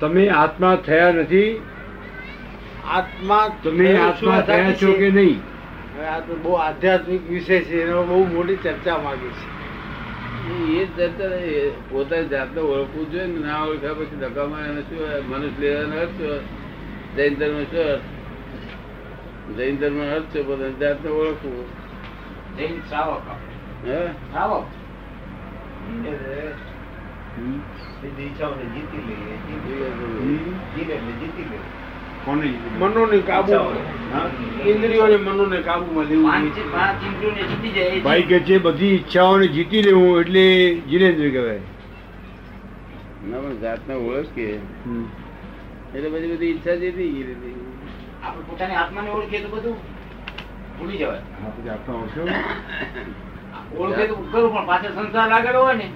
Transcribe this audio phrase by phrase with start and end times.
[0.00, 1.60] તમે આત્મા થયા નથી.
[2.90, 5.40] આત્મા તમે આત્મા થયા છો કે નહીં?
[5.96, 9.62] હવે આ તો બહુ આધ્યાત્મિક વિષય છે એનો બહુ મોટી ચર્ચા માંગી છે.
[10.80, 15.30] એ ચર્ચા પોતાની જાતને ઓળખવું જોઈએ ને ના ઓળખ્યા પછી ધક્કામાં એને શું?
[15.30, 16.40] મનુષ્ય લેવાનો અર્થ?
[17.16, 18.00] જૈન ધર્મ શું અર્થ?
[19.56, 21.66] જૈન ધર્મ અર્થ છે પોતાની જાતને ઓળખવું.
[22.56, 23.22] જૈન શ્રાવક
[23.88, 24.06] હે?
[24.06, 24.81] શ્રાવક.
[32.78, 33.52] મનોને કાબુ?
[34.68, 40.20] ઇન્દ્રિયોને મનોને કાબુમાં લેવું પાંચ પાંચ ઇન્દ્રિયોને જીતી ભાઈ કે છે બધી ઈચ્છાઓને જીતી લેવું
[40.20, 41.60] એટલે જીનેન્દ્ર કહેવાય
[43.62, 44.60] જાતને ઓળખીએ.
[45.94, 47.54] એટલે બધી બધી ઈચ્છા જીતી ગઈ.
[48.22, 49.76] આપણે પોતાની આત્માને ઓળખીએ તો બધું
[50.78, 52.26] ભૂલી જવાય પછી આત્મા ઓળખ્યો?
[53.78, 55.90] ઓળખે તો કરું પણ પાછળ સંસાર લાગેલો હોય ને?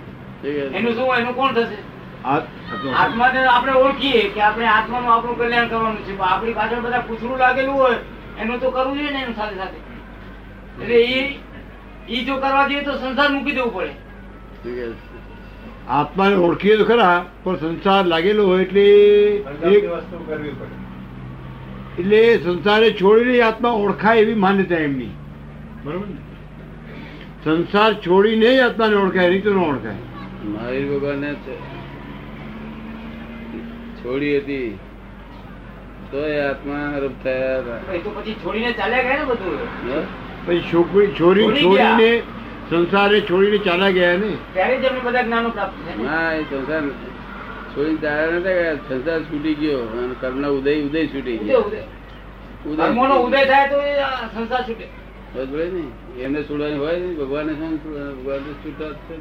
[0.48, 1.77] એનું શું હોય એનું કોણ થશે?
[2.24, 7.38] આત્મા- આત્માને આપણે ઓળખીએ કે આપણે આત્માનું આપણું કલ્યાણ કરવાનું છે આપણી પાછળ બધા પૂછડું
[7.38, 7.95] લાગેલું હોય
[8.38, 9.77] એનું તો કરવું જોઈએ ને એનું સાથે સાથે.
[10.82, 11.38] એટલે એ
[12.09, 13.90] ઈ જો કરવા જઈએ તો સંસાર મૂકી દેવું પડે.
[15.88, 20.87] આત્માને ઓળખીએ તો ખરા પણ સંસાર લાગેલો હોય એટલે એક વસ્તુ કરવી પડે.
[22.02, 25.09] એટલે સંસારે છોડીને આત્મા ઓળખાય એવી માન્યતા એમની.
[25.84, 26.35] બરોબર ને?
[27.47, 29.95] સંસાર છોડીને જ આત્માને ઓળખાય નહીં ન ઓળખાય.
[30.45, 31.63] મહાવીર ભગવાને છ-
[34.05, 34.79] છોડી હતી
[36.11, 37.99] તો એ આત્મા રૂપ થયા હતા.
[38.05, 39.59] તો પછી છોડીને ચાલ્યા ગયા ને બધું?
[40.47, 42.23] પછી છોકરી છોરી છોડીને
[42.71, 44.37] સંસારે છોડીને ચાલ્યા ગયા ને?
[44.52, 46.83] ત્યારે જ એમને બધા જ્ઞાનો પ્રાપ્ત થયા હા એ સંસાર
[47.77, 48.74] છોડીને ચાલ્યા નતા ગયા.
[48.74, 51.61] સંસાર છૂટી ગયો અને કર્મનો ઉદય ઉદય છૂટી ગયો.
[51.61, 52.85] ઉદય.
[53.27, 53.95] ઉદય થાય તો એ
[54.35, 55.05] સંસાર છૂટે.
[55.37, 55.66] બસ બોલે
[56.24, 57.48] એમને છોડવાની હોય ને ભગવાન
[58.16, 59.15] ભગવાન છૂટા છે.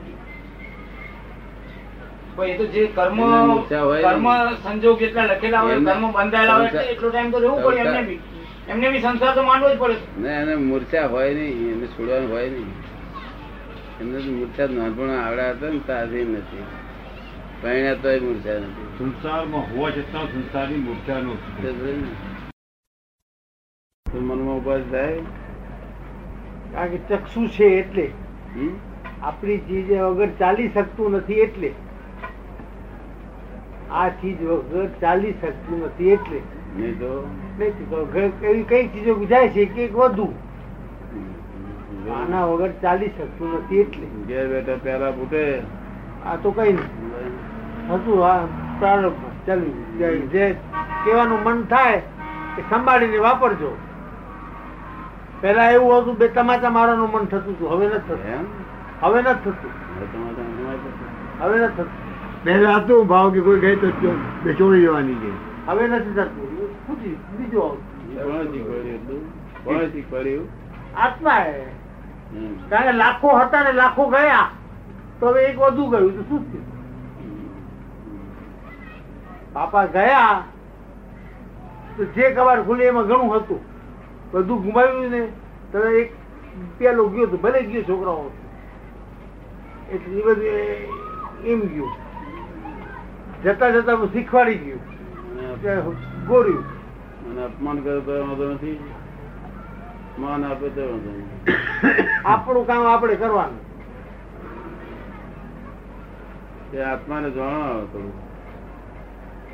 [2.52, 3.18] એ તો જે કર્મ
[3.50, 4.28] મૂર્છા હોય કર્મ
[4.64, 7.80] સંજોગ જેટલા લખેલા હોય કર્મ બંધાયેલા હોય એટલો ટાઈમ તો રહેવું પડે.
[7.84, 8.20] એમને બી
[8.72, 9.96] એમને બી સંસાર તો માંડવો જ પડે.
[10.22, 11.70] ના એને મૂર્છા હોય નહીં.
[11.76, 12.72] એને છોડવાનું હોય નહીં.
[14.02, 16.66] એમને તો મૂર્છા નાનપણ આવડા હતા ને તાજી નથી.
[17.62, 18.88] પરિણ્યા તોય મૂર્છા નથી.
[18.98, 21.20] સંસારમાં હોવા છતાં સંસારની મૂર્છા
[24.06, 25.22] મનમાં ઉપાસ થાય.
[26.74, 28.12] કારણ કે ચક્ષુ છે એટલે.
[29.22, 31.72] આપણી ચીજ વગર ચાલી શકતું નથી એટલે.
[33.92, 36.42] આ ચીજ વગર ચાલી શકતું નથી એટલે.
[38.48, 40.34] એવી કઈ ચીજો જાય છે કે વધુ?
[42.12, 44.06] આના વગર ચાલી શકતું નથી એટલે.
[44.28, 45.60] ઘેર બેઠા પેલા ફૂટે.
[46.26, 46.74] આ તો કઈ
[47.90, 48.46] હતું આ
[48.80, 50.56] પ્રારંભ ચાલ્યું જે-
[51.06, 51.94] કહેવાનું મન થાય
[52.58, 53.78] એ સંભાળીને વાપરજો.
[55.46, 58.24] પેલા એવું હતું બે તમાચા મારવાનું મન થતું હતું હવે નથી થતું.
[58.24, 58.46] એમ?
[59.02, 59.72] હવે નથી થતું.
[61.40, 62.44] હવે નથી થતું.
[62.44, 63.88] પહેલા હતું ભાવ કે કોઈ ગઈ તો
[64.44, 65.66] બેચોડી જવાની છે.
[65.68, 66.88] હવે નથી થતું.
[66.88, 69.30] પૂછી બીજું આવતું.
[70.98, 71.38] આત્મા
[72.70, 74.50] કારણ કે લાખો હતા ને લાખો ગયા.
[75.20, 76.16] તો હવે એક વધુ ગયું.
[76.16, 76.66] તો શું થયું?
[79.54, 80.44] પાપા ગયા.
[81.98, 83.75] તો જે કબાટ ખુલી એમાં ઘણું હતું.
[84.32, 85.28] બધું ગુમાવ્યું ને
[85.74, 86.14] તમે એક
[86.78, 88.32] પેલો ગયો તો ભલે ગયો છોકરાઓ.
[89.92, 90.44] એટલે એ બધું
[91.46, 91.92] એમ ગયું.
[93.44, 94.80] જતા જતા શીખવાડી ગયું.
[96.28, 96.64] ગોર્યું
[97.32, 98.80] અને અપમાન કરે તો વાંધો નથી.
[100.20, 101.54] માન આપે તો વાંધો નથી.
[102.26, 103.60] આપણું કામ આપણે કરવાનું.
[106.74, 108.14] એ આત્માને જાણો થોડું.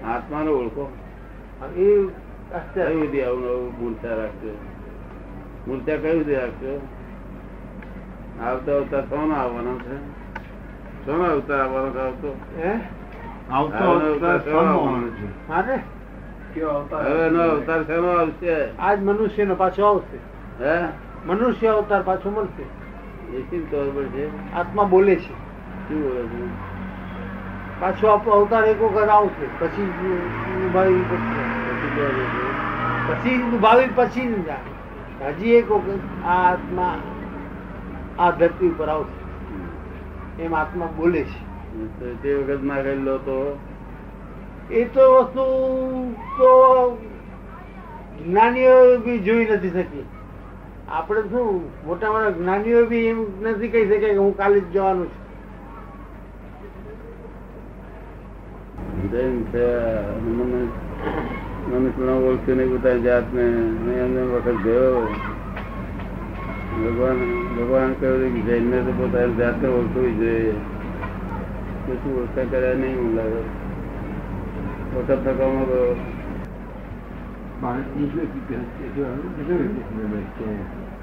[0.08, 0.92] આત્માને ઓળખો.
[1.76, 1.86] એ
[2.56, 2.86] આશ્ચર્ય.
[2.86, 4.58] કઈ રીતે આવું નવું મૂર્છા રાખશો
[5.68, 6.88] મૂર્છા કઈ રીતે રાખશો
[8.44, 9.98] આવતા અવતાર સોનો આવવાનો છે.
[11.06, 12.36] સોનો અવતાર આવવાનો છે આવતો.
[12.58, 12.72] હે?
[13.52, 15.50] આવતો હવે અવતાર અવતાર સામો કેવો આવવાનો છે.
[15.50, 15.76] મારે?
[16.92, 18.78] હવે એનો અવતાર શેનો આવશે?
[18.78, 20.18] આજ મનુષ્યનો પાછો આવશે.
[20.64, 20.88] હે?
[21.26, 22.64] મનુષ્ય અવતાર પાછો મળશે.
[23.38, 24.54] એ શી ખબર પડશે?
[24.54, 25.34] આત્મા બોલે છે.
[25.88, 26.72] શું બોલે છે?
[27.82, 29.46] પાછો અવતાર એક વખત આવશે.
[29.60, 29.92] પછી
[30.74, 30.94] ભાઈ
[33.08, 34.46] પછી ભાવિક પછી જ.
[34.46, 35.26] જાણે.
[35.28, 36.98] હજી એક વખત આ આત્મા
[38.20, 40.44] આ ધરતી ઉપર આવશે.
[40.44, 41.42] એમ આત્મા બોલે છે.
[42.24, 43.60] તે વખતમાં ગયેલો તો.
[44.72, 45.46] એ તો વસ્તુ
[46.38, 46.52] તો
[48.26, 50.06] જ્ઞાનીઓ બી જોઈ નથી શકી
[50.90, 55.06] આપણે શું મોટા મોટા જ્ઞાનીઓ બી એમ નથી કહી શકે કે હું કાલે જ જવાનું
[55.06, 55.22] છું.
[59.12, 59.66] જૈન છે
[61.62, 63.44] મને મને ઓળખ્યું નહીં પોતાની જાતને
[63.96, 65.02] એમને વખત ગયો.
[66.76, 67.20] ભગવાન
[67.56, 70.56] ભગવાન કહ્યું કે જૈનને તો પોતાની જાતને ઓળખવી જોઈએ.
[71.86, 73.42] કશું ઓળખા કર્યા નહીં હું લાગે
[74.94, 75.90] વખત થકામાં ગયો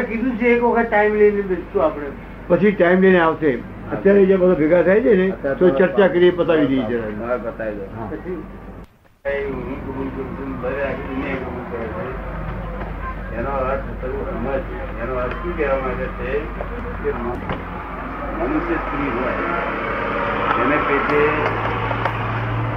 [0.09, 2.09] કીધું છે એક વખત ટાઈમ લઈને બેસતું આપણે.
[2.47, 3.51] પછી ટાઈમ લઈને આવશે.
[3.91, 5.27] અત્યારે જે બધા ભેગા થાય છે ને
[5.59, 7.85] તો ચર્ચા કરી પતાવી દઈએ છે હા બતાવી દો.
[13.31, 16.31] એનો અર્થ થયું સમજ એનો અર્થ શું કહેવા માંગે છે
[17.03, 17.09] કે
[18.37, 19.35] મનુષ્ય સ્ત્રી હોય
[20.57, 21.21] એને પેટે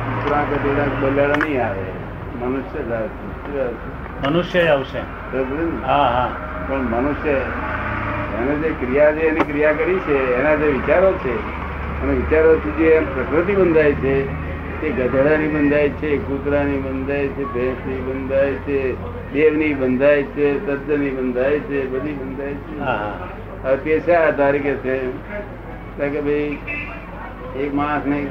[0.05, 1.87] કૂતરા ગધેડા બગાડા નહીં આવે.
[2.41, 5.01] મનુષ્ય જ આવશે મનુષ્ય આવશે.
[5.87, 6.31] હા હા.
[6.69, 7.35] પણ મનુષ્ય
[8.41, 11.35] એને જે ક્રિયા છે એની ક્રિયા કરી છે એના જે વિચારો છે
[12.03, 14.15] અને વિચારોથી જે પ્રકૃતિ બંધાય છે
[14.81, 18.79] તે ગધેડાની બંધાય છે કૂતરાની બંધાય છે ભેંસની બંધાય છે
[19.33, 22.81] દેવની બંધાય છે તદ્દની બંધાય છે બધી બંધાય છે.
[22.81, 23.29] હા હા.
[23.65, 24.97] હવે તે શા આધારે કે છે?
[25.99, 26.59] કે ભાઈ
[27.57, 28.27] એક માણસ ને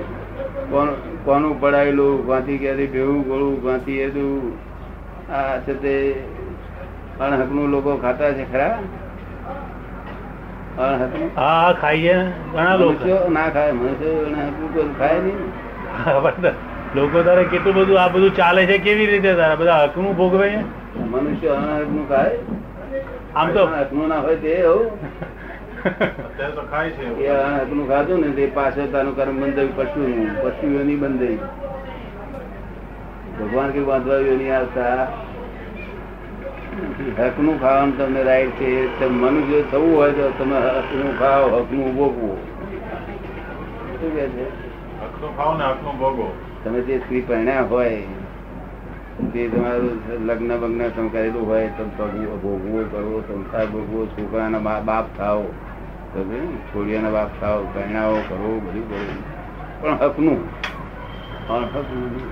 [0.69, 0.89] કોણ
[1.25, 2.25] કોનું પડાયેલું?
[2.25, 4.31] ક્યાંથી ક્યાંથી ભેવું ગોળું ક્યાંથી એદું
[5.31, 5.93] આ છે તે
[7.19, 8.75] અણહકનું લોકો ખાતા છે ખરા?
[11.37, 12.17] હા ખાઈએ.
[12.51, 13.17] ઘણા લોકો.
[13.29, 15.41] ના ખાય મનુષ્યો ખાય નહીં.
[16.95, 19.57] લોકો તારે કેટલું બધું આ બધું ચાલે છે કેવી રીતે તારા?
[19.57, 20.49] બધા હકનું ભોગવે
[21.07, 22.37] મનુષ્ય અણહકનું ખાય?
[23.35, 24.87] આમ તો અણહકનું ના હોય તે એવું.
[25.85, 30.43] એ અણહકનું ખાધું ને તે પાછળ તારું કર્મ બંધાયું પશુનું.
[30.43, 31.37] પશુઓની બંધાઈ.
[33.39, 35.07] ભગવાન કઈ બાંધવાયું નહીં આવતા.
[37.19, 38.99] હકનું ખાવાનું તમને રાઈટ છે.
[38.99, 42.37] તમે મનુષ્ય થવું હોય તો તમે હકનું ખાઓ હકનું ભોગવો.
[44.01, 44.45] શું કે છે?
[46.63, 48.01] તમે જે સ્ત્રી પરણ્યા હોય
[49.33, 55.43] તે તમારું લગ્ન બગ્ન કરેલું હોય તમે ભોગવો કરો કરવો સંસાર ભોગવો છોકરાના બાપ થાઓ?
[56.13, 58.97] છોડીયાના બાપ થાવ પરણાવો કરો, બધું કરો.
[59.81, 60.39] પણ હકનું
[61.49, 62.29] અણહકનું નહીં.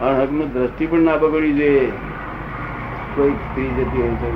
[0.00, 1.92] અણહકનું દ્રષ્ટિ પણ ના બગડવી જોઈએ.
[3.16, 4.30] કોઈ સ્ત્રી જતી હોય તો.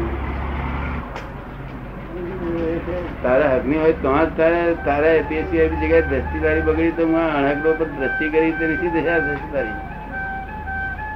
[3.22, 7.20] તારા હકની હોય તો જ તારે તારે તે સિવાય જગ્યાએ દ્રષ્ટિ તારી બગડી તો હું
[7.20, 9.76] અણહક પર દ્રષ્ટિ કરી તે નથી દશા દ્રષ્ટિ તારી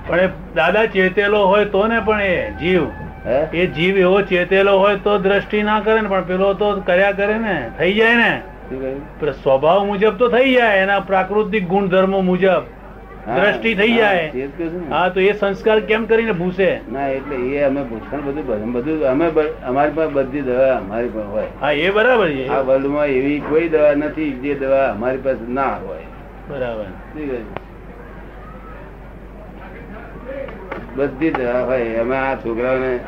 [0.08, 2.84] પણ એ દાદા ચેતેલો હોય તો ને પણ એ જીવ.
[3.26, 7.38] એ જીવ એવો ચેતેલો હોય તો દ્રષ્ટિ ના કરે ને પણ પેલો તો કર્યા કરે
[7.38, 8.42] ને થઈ જાય ને.
[9.42, 12.62] સ્વભાવ મુજબ તો થઈ જાય એના પ્રાકૃતિક ગુણધર્મો મુજબ.
[13.26, 14.30] દ્રષ્ટિ થઈ જાય.
[14.90, 16.80] હા તો એ સંસ્કાર કેમ કરીને ભૂસે?
[16.92, 19.26] ના એટલે એ અમે ભૂષણ બધું બધું બધું અમે
[19.66, 21.46] અમારી પાસે બધી દવા અમારી પાસે હોય.
[21.60, 22.48] હા એ બરાબર છે.
[22.48, 26.06] આ વર્લ્ડમાં એવી કોઈ દવા નથી જે દવા અમારી પાસે ના હોય.
[26.50, 26.86] બરાબર.
[30.96, 32.00] બધી દવા હોય.
[32.00, 33.00] અમે આ છોકરાઓને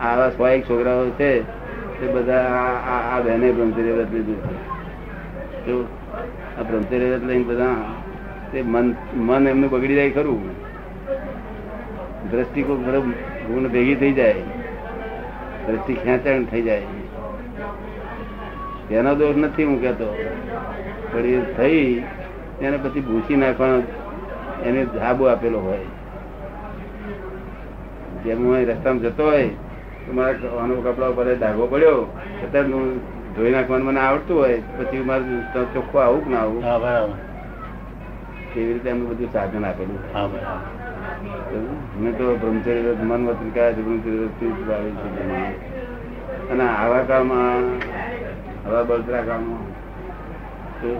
[0.00, 1.42] આવા સો એક છોકરાઓ છે,
[2.00, 2.42] તે બધા
[3.12, 4.54] આ- બહેને બ્રહ્મચર્ય વ્રત લીધું છે.
[5.66, 5.86] શું?
[6.58, 7.74] આ બ્રહ્મચર્ય વ્રત લઈને બધા
[8.52, 10.50] તે મન મન એમનું બગડી જાય ખરું.
[12.30, 13.06] દ્રષ્ટિ કોઈ બરાબર
[13.46, 14.34] ગુણ ભેગી થઈ જાય.
[15.66, 16.82] દ્રષ્ટિ ખેંચાણ થઈ જાય.
[18.88, 20.16] તેનો દોષ નથી હું કેતો
[21.12, 22.02] પણ એ થઈ,
[22.60, 23.82] એને પછી ભૂસી નાખવાનો
[24.64, 25.78] એને ધાબો આપેલો હોય.
[28.24, 29.50] જેમ હું રસ્તામાં જતો હોય
[30.10, 32.00] મારા આનો કપડા ઉપર ધાગો પડ્યો.
[32.44, 32.88] અત્યારે હું
[33.34, 35.24] ધોઈ નાખવાનું મને આવડતું હોય પછી મારે
[35.74, 36.62] ચોખ્ખું આવું કે ના આવું
[38.56, 40.00] એવી રીતે એમનું બધું સાધન આપેલું
[42.02, 44.26] મેં તો બ્રહ્મચર્ય મન વચન કાયા છે બ્રહ્મચર્ય
[44.98, 45.08] છે.
[46.52, 47.64] અને આવા કાળમાં
[48.66, 49.38] આવા બળતરા
[50.80, 50.90] તો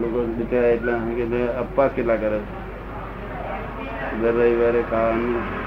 [0.00, 1.24] લોકો બિચારા એટલા કે
[1.62, 2.38] અપવાસ કેટલા કરે
[4.20, 5.62] દર રવિવારે ખાવાનું.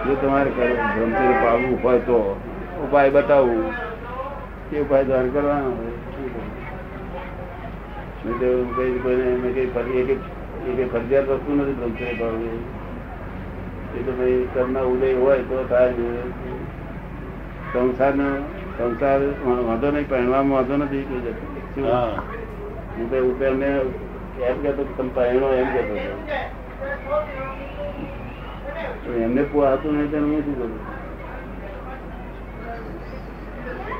[0.00, 2.18] જો તમારે બ્રહ્મચર્ય પાળવું હોય તો
[2.84, 3.64] ઉપાય બતાવવું
[4.72, 5.72] એ ઉપાય દ્વારા કરવાનો
[10.92, 12.58] ફરજિયાત વસ્તુ નથી બ્રહ્મચર્ય પાડવું
[13.98, 15.92] એ તો ભાઈ કરના ઉદય હોય તો થાય
[17.72, 18.14] સંસાર
[18.78, 19.20] સંસાર
[19.66, 21.48] વાંધો નહીં પહેણવામાં વાંધો નથી કોઈ જાતનો.
[23.80, 24.09] શું?
[24.48, 25.94] એમ કેતો તમે પહેણો એમ કેતો
[29.24, 30.72] એમને પોહાતું નહીં તો હું શું કરું?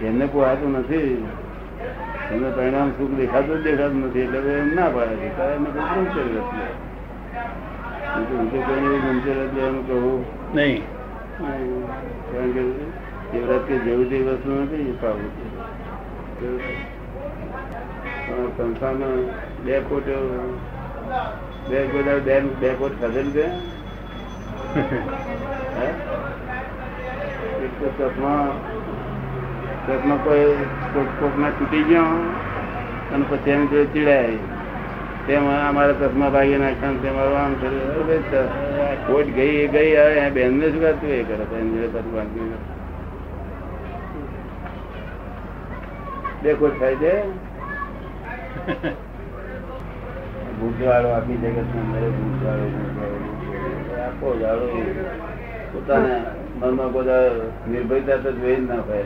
[0.07, 1.27] એમને પોહાતું નથી.
[2.33, 5.37] એમને પરિણામ સુખ દેખાતું જ દેખાતું નથી એટલે એમ ના પાડે છે.
[5.37, 6.69] તારે એમને કોઈ બ્રહ્મચર્ય નથી.
[8.15, 10.25] હું તો હું તો કોઈને એવું બ્રહ્મચર્ય એમ કહું.
[10.55, 10.83] નહીં.
[12.33, 12.61] કારણ કે
[13.33, 15.31] એ વ્રત કે જેવું તે વસ્તુ નથી પાવું
[18.49, 19.21] પણ સંસારમાં
[19.65, 20.07] બે કોટ
[21.71, 23.47] બે કોટ બે બે કોટ ખાધેલ છે.
[27.61, 28.45] એક તો ચશ્મા
[29.87, 30.55] ચશ્મા કોઈ
[30.95, 32.15] કોક કોકના તૂટી ગયો
[33.13, 34.39] અને પછી એની જોઈ ચીડાય
[35.27, 38.49] તેમાં અમારા ચશ્મા ભાગી નાખ્યા તેમ આમ કર્યું
[39.07, 42.59] કોટ ગઈ એ ગઈ હવે બેનને શું કરતું એ કરે બેન જોડે ભાગ્યું
[46.43, 47.15] બે કોટ થાય છે.
[50.61, 52.67] ભૂતવાળો આખી જગત અંદર ભૂતવાળો.
[54.07, 54.67] આખો જાડો
[55.73, 56.15] પોતાને
[56.61, 57.27] મનમાં બધા
[57.73, 59.05] નિર્ભયતા તો જોઈ જ ના પાય.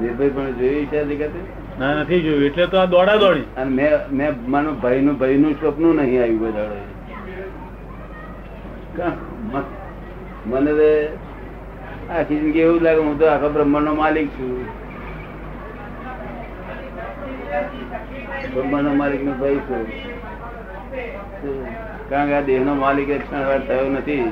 [0.00, 1.40] નિર્ભય પણ જોઈ છે જગતે
[1.80, 2.44] ના નથી જોયું.
[2.48, 3.46] એટલે તો આ દોડા દોડી.
[3.56, 6.70] અને મેં મેં માનું ભાઈનું ભાઈનું સ્વપ્ન નહીં આવ્યું બધા
[10.50, 10.72] મને
[12.16, 14.52] આખી જિંદગી એવું લાગે હું તો આખા બ્રહ્માંડ નો માલિક છું.
[18.54, 19.84] બ્રહ્માંડ માલિક નો ભાઈ છું.
[22.10, 24.26] કારણ કે આ દેહ નો માલિક એક ક્ષણ થયો નથી.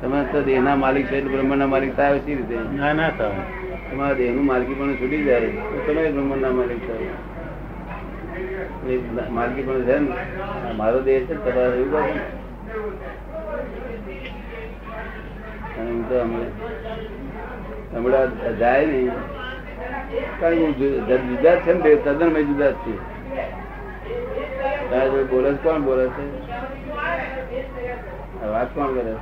[0.00, 2.56] તમે તો દેહ ના માલિક છે બ્રહ્માંડ ના માલિક થાય સી રીતે.
[2.80, 3.42] ના ના થાય
[3.90, 5.50] તમારા દેહનું માલકી પણ છૂટી જાય.
[5.70, 7.12] તો તમે બ્રહ્માંડ ના માલિક થાય
[9.36, 10.08] માલકી પણ છે ને.
[10.80, 12.00] મારો દેહ છે તમારે એવું કહો
[15.76, 16.52] હું તો હમણાં
[17.94, 18.28] હમણાં
[18.60, 19.12] જાય નહીં.
[20.38, 22.94] કારણ કે હું જુ- જુ- જુદા જ છે ને બે તદ્દન મેં જુદા જ છે
[24.88, 26.24] તારા જોડે બોલે છે કોણ બોલે છે
[28.40, 29.16] આ વાત કોણ કરે છે?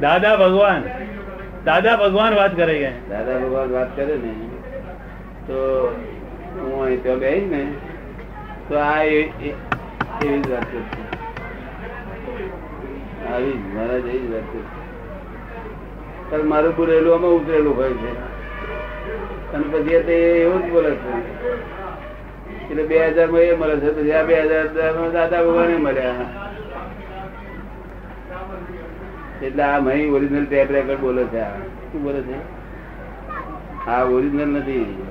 [0.00, 0.82] દાદા ભગવાન
[1.64, 4.32] દાદા ભગવાન વાત કરે કે દાદા ભગવાન વાત કરે ને
[5.46, 5.58] તો
[6.56, 7.60] હું અહીં ત્યાં બેહીશ ને
[8.68, 9.58] તો આ એ- એ-
[10.20, 11.02] એવી જ વાત કરશે
[13.26, 14.75] આવી જ મહારાજ એવી જ વાત કરશે
[16.34, 18.12] મારું બોલેલું અમે ઉતરેલું હોય છે.
[19.52, 21.12] અને પછી તે એવું જ બોલે છે.
[22.70, 26.14] એટલે બે હજારમાં એ મળે છે, પછી આ બે હજાર દાદા ભગવાન મળ્યા.
[29.42, 31.50] એટલે આ મહી ઓરિજિનલ ટેપ રેકર્ડ બોલે છે આ.
[31.92, 32.36] શું બોલે છે?
[33.86, 35.02] આ ઓરિજિનલ નથી.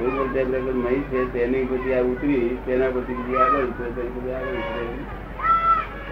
[0.00, 4.08] ઓરિજિનલ ટેપ રેકર્ડ મહી છે, તેની પછી આ ઉતરી, તેના પછી બીજી આગળ ઉતરે, તેની
[4.08, 4.82] પછી આગળ ઉતરે.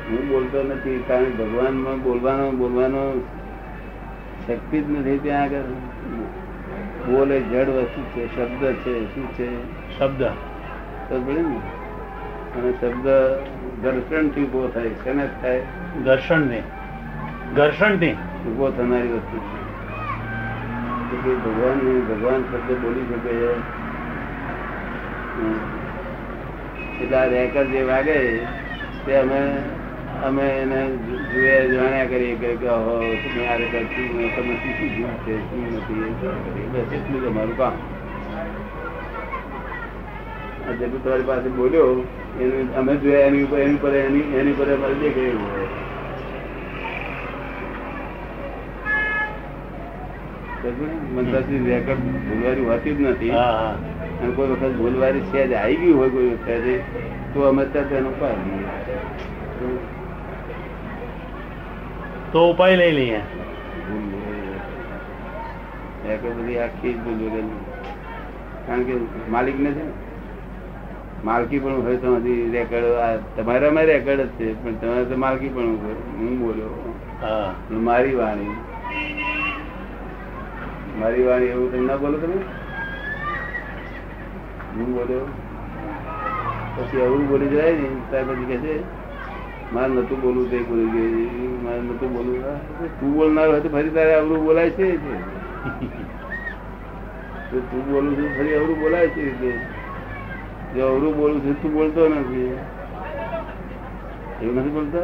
[0.08, 3.22] હું બોલતો નથી, કારણ કે ભગવાનમાં બોલવાનો બોલવાનો
[4.48, 5.62] શક્તિ જ નથી ત્યાં આગળ.
[7.10, 9.48] બોલે જડ વસ્તુ છે શબ્દ છે શું છે?
[9.98, 10.22] શબ્દ.
[12.56, 13.06] અને શબ્દ
[13.82, 15.62] ઘર્ષણથી ઊભો થાય શેને થાય?
[16.04, 16.62] ઘર્ષણથી
[17.54, 19.58] ઘર્ષણથી ઊભો થનારી વસ્તુ છે.
[21.34, 23.78] ભગવાન ભગવાન શબ્દ બોલી શકે છે.
[27.04, 28.38] એટલે આ રેકર જે વાગે
[29.06, 29.52] તે અમે
[30.26, 30.78] અમે એને
[31.32, 35.34] જોયા જાણ્યા કરીએ કે તમે આ રીતે શું તમે શું શું જીવ છે?
[35.48, 36.66] શું નથી.
[36.72, 37.74] બસ એટલું જ અમારું કામ.
[40.78, 41.90] જેટલું તમારી પાસે બોલ્યો
[42.40, 45.68] એનું અમે જોયા એની ઉપર એની પર એની એની પર અમારે દેખાયું હોય.
[51.14, 53.30] મંત્રાથી રેકર્ડ ભૂલવાની હોતી જ નથી.
[53.30, 56.74] અને કોઈ વખત ભૂલવાની છે આવી ગયું હોય કોઈ વખતે
[57.34, 59.97] તો અમે ત્યાં તેનો લઈએ
[62.32, 63.20] તો ઉપાય લઈ લઈએ
[66.24, 67.62] બધી આખી જ ભૂલ વગરની.
[68.66, 68.94] કારણ કે
[69.28, 69.84] માલિક ને છે
[71.24, 75.50] માલકી પણ હોય તો હજી રેકર્ડ આ તમારામાં રેકર્ડ જ છે પણ તમારે તો માલકી
[75.50, 75.72] પણ
[76.18, 76.74] હું બોલ્યો
[77.82, 78.54] મારી વાણી
[81.00, 82.38] મારી વાણી એવું તમે ના બોલો તમે
[84.76, 85.26] હું બોલ્યો
[86.76, 88.74] પછી એવું બોલી જાય ને ત્યાર પછી કે છે
[89.72, 91.37] મારે નતું બોલવું તે બોલી ગઈ
[92.00, 92.42] મારે બોલું
[92.98, 94.86] તું બોલનાર હોય તો ફરી તારે અવરું બોલાય છે
[97.62, 99.50] તું બોલું છું ફરી અવરું બોલાય છે રીતે
[100.72, 102.52] જો અવરું બોલું છું તું બોલતો નથી.
[104.40, 105.00] એવું નથી બોલતો?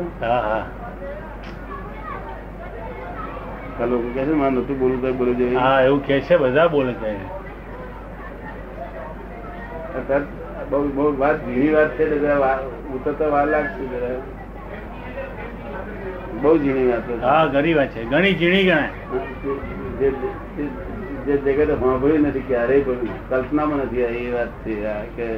[3.82, 6.92] લોકો કે છે મારે નતું બોલવું તો બોલી જોઈએ હા એવું કે છે બધા બોલે
[6.94, 7.10] છે.
[10.68, 12.04] બહુ બહુ વાત ઝીણી વાત છે
[12.94, 13.84] ઉતરતા વાર લાગશે
[16.44, 18.04] બહુ ઝીણી વાત હા ઘણી વાત છે.
[18.06, 18.90] ઘણી ઝીણી ગણાય.
[19.98, 20.08] જે
[21.26, 24.74] જે જગત સાંભળ્યું નથી ક્યારેય પણ કલ્પનામાં નથી એ વાત છે
[25.16, 25.28] કે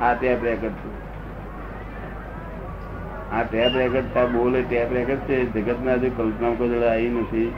[0.00, 0.90] આ ટેપ રેકર્ડ છે.
[3.30, 7.48] આ ટેપ રેકર્ડ છે બોલે ટેપ રેકર્ડ છે જગતના હજુ કલ્પના કોઈ આવી નથી.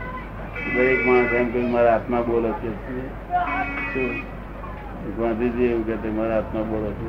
[0.75, 2.71] દરેક માણસ એમ કહ્યું મારા આત્મા બોલે છે?
[5.17, 7.09] ગાંધીજી એવું કહેતા મારા આત્મા બોલે છે.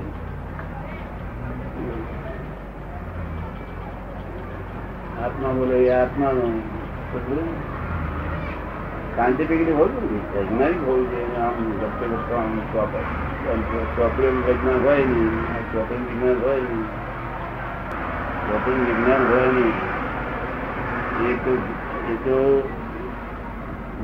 [5.23, 6.47] આત્મા બોલે એ આત્માનો.
[9.15, 11.35] સાયન્ટિફિકલી હોવું ને વૈજ્ઞાનિક હોવું જોઈએ.
[11.35, 12.59] આમ ગપ્પે ગપ્પે આમ
[13.95, 15.31] ચોપડે વિજ્ઞાન હોય નહીં.
[15.53, 16.83] આ વિજ્ઞાન હોય નહીં.
[18.47, 19.73] ચોપડે વિજ્ઞાન હોય નહીં.
[21.29, 21.51] એ તો
[22.11, 22.37] એ તો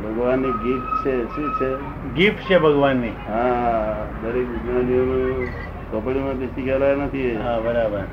[0.04, 1.36] ભગવાનની ગીત છે.
[1.36, 1.70] શું છે?
[2.14, 3.10] ગિફ્ટ છે ભગવાનની.
[3.10, 5.48] હા દરેક વિજ્ઞાનીઓનું
[5.92, 8.04] ચોપડીમાં બેસી ગયેલા નથી હા બરાબર?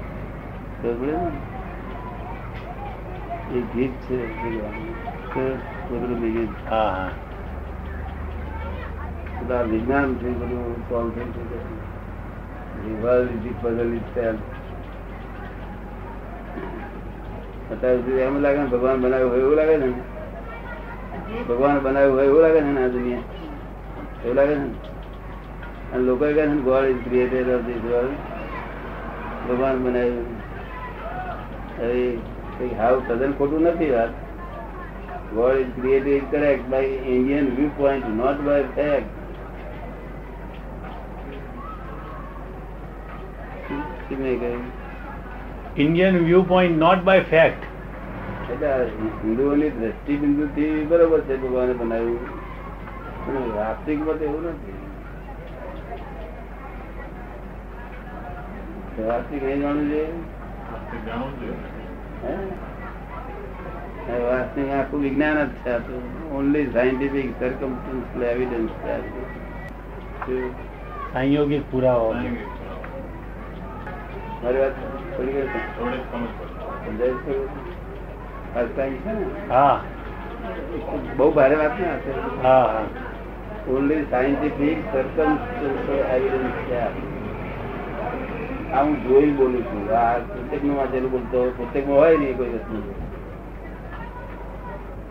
[3.48, 4.18] એ ગીત છે.
[5.30, 5.44] તો
[5.86, 7.08] કુદરતી હા
[9.40, 11.58] બધા વિજ્ઞાન છે બધું સોલ્વ થઈ શકે
[12.74, 13.90] રિવાલિટી પઝલ
[17.70, 19.88] અત્યાર સુધી એમ લાગે ને ભગવાન બનાવ્યું હોય એવું લાગે ને?
[21.46, 23.28] ભગવાન બનાવ્યું હોય એવું લાગે છે ને આ દુનિયા?
[24.22, 24.68] એવું લાગે છે ને?
[25.90, 27.82] અને લોકો કહે છે God is created of this
[29.42, 30.30] ભગવાન બનાવ્યું.
[31.76, 32.02] હવે
[32.64, 34.08] હાવ તદ્દન ખોટું નથી વાત.
[35.34, 37.46] God is created correct by Indian
[37.76, 39.08] viewpoint not by fact
[45.76, 47.62] Indian viewpoint not by fact
[48.52, 48.72] એટલે
[49.24, 52.20] હિન્દુઓની દ્રષ્ટિ બિંદુથી બરોબર છે ભગવાને બનાવ્યું.
[53.26, 54.78] પણ વાસ્તવિક મત એવું નથી.
[59.02, 61.75] વાસ્તવિક નહીં જાણવું જોઈએ.
[64.22, 65.72] વાસ્તવિક આખું વિજ્ઞાન જ છે
[66.32, 69.28] ઓનલી સાયન્ટિફિક સર્કમસ્ટન્શિયલ એવિડન્સ છે આ બધું.
[70.20, 70.44] શું?
[71.12, 72.08] સંયોગિક પુરાવો
[74.42, 74.76] મારી વાત
[75.10, 76.32] થોડી ઘણી
[76.80, 77.50] સમજાય છે ખરું?
[78.54, 79.76] અષ્ટાંગ છે ને હા
[81.16, 82.84] બહુ ભારે વાત ના છે હા હા
[83.68, 85.76] ઓનલી સાયન્ટિફિક સર્કમસ્ટન્શિયલ
[86.14, 86.92] એવિડન્સ છે આ.
[88.72, 89.82] આ હું જોઈ બોલું છું.
[89.96, 92.76] આ પુસ્તકનું વાંચેલું બોલતો પુસ્તકમાં હોય નહીં કોઈ વસ્તુ.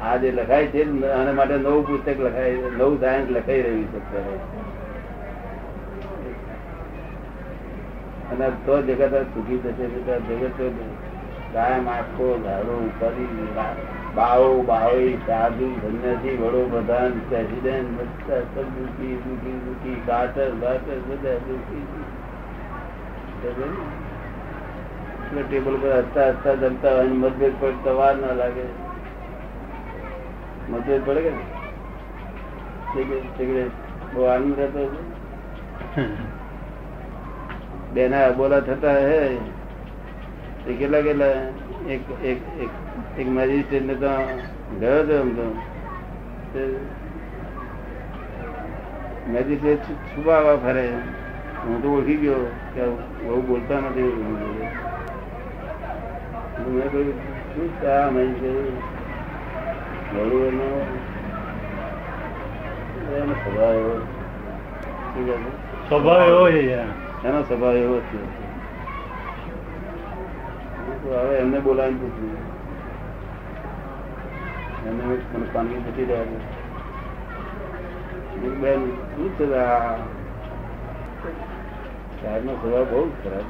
[0.02, 0.82] આ જે લખાય છે,
[1.12, 4.00] આના માટે નવું પુસ્તક લખાય, નવું સાયન્સ લખાઈ રહ્યું છે
[8.32, 9.86] અને તો જગત સુખી થશે
[10.28, 10.60] જગત
[11.54, 13.48] કાયમ આખો ધારો ફરી
[14.16, 21.38] બાવો બાવી સાધુ, સન્યાસી વડો પ્રધાન પ્રેસિડેન્ટ બધા સબ દુઃખી દુઃખી દુખી કાટર બાટર બધા
[21.48, 21.86] દુખી.
[23.46, 28.62] એટલે ટેબલ પર હસતા હસતા જમતા હોય મતભેદ પડતા વાર ના લાગે.
[30.70, 31.32] મતભેદ પડે કે
[34.14, 34.90] બહુ આનંદ થતો
[35.96, 35.96] છે
[37.94, 39.38] બેના અબોલા થતા હે.
[40.78, 41.26] કેટલા કેટલા?
[41.90, 42.70] એક એક એક
[43.20, 44.10] એક મેજિસ્ટ્રેટ ને તો
[44.80, 45.56] ગયો હતો એમ તો.
[49.28, 49.80] મેજિસ્ટ્રેટ
[50.10, 50.90] છુપાવા ફરે.
[51.66, 52.42] હું તો ઓળખી ગયો
[52.76, 52.82] કે
[53.26, 54.12] બહુ બોલતા નથી.
[56.74, 57.14] મેં કહ્યું
[57.54, 58.78] શું છે આ મેજિસ્ટ્રેટ
[60.16, 60.68] વડું એનો
[63.18, 63.96] એનો સ્વભાવ એવો?
[65.90, 66.44] સ્વભાવ એવો.
[67.26, 68.30] એનો સ્વભાવ એવો થયો
[71.06, 72.44] હવે એમને બોલાવીને પૂછ્યું
[74.88, 76.38] એમને મને પાણી પૂછી રહ્યા છે.
[78.42, 78.82] મેં બેન
[79.16, 79.46] શું છે
[82.16, 83.48] આ સાહેબનો સ્વભાવ બહુ ખરાબ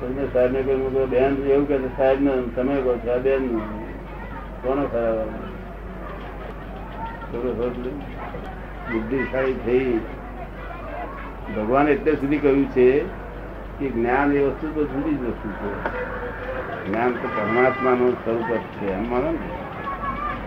[0.00, 3.42] તમને કહ્યું બેન એવું કે સાહેબ ને તમે કહો છો બેન
[4.62, 5.18] કોનો ખરાબ
[11.56, 12.88] ભગવાન એટલે સુધી કહ્યું છે
[13.78, 15.70] કે જ્ઞાન એ વસ્તુ તો જુદી જ વસ્તુ છે.
[16.86, 18.92] જ્ઞાન તો પરમાત્માનું સ્વરૂપ જ છે.
[18.92, 19.63] એમ માનો ને?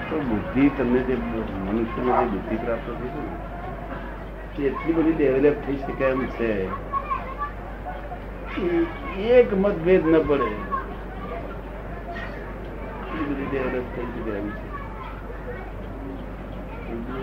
[0.09, 1.15] તો બુદ્ધિ તમને જે
[1.65, 3.11] મનુષ્યને જે બુદ્ધિ પ્રાપ્ત થઈ
[4.53, 6.49] છે ને એટલી બધી ડેવલપ થઈ શકે એમ છે
[9.37, 10.49] એક મતભેદ ન પડે.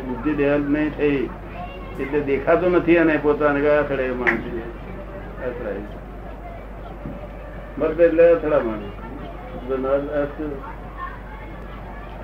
[0.07, 1.23] બુદ્ધિ ડેવલપ નહીં થઈ,
[2.01, 4.45] એટલે દેખાતો નથી અને પોતાને કયા અથડે માણસ
[5.47, 5.85] અથડાય.
[7.79, 8.63] મતભેદ એટલે અથડા
[10.23, 10.41] અર્થ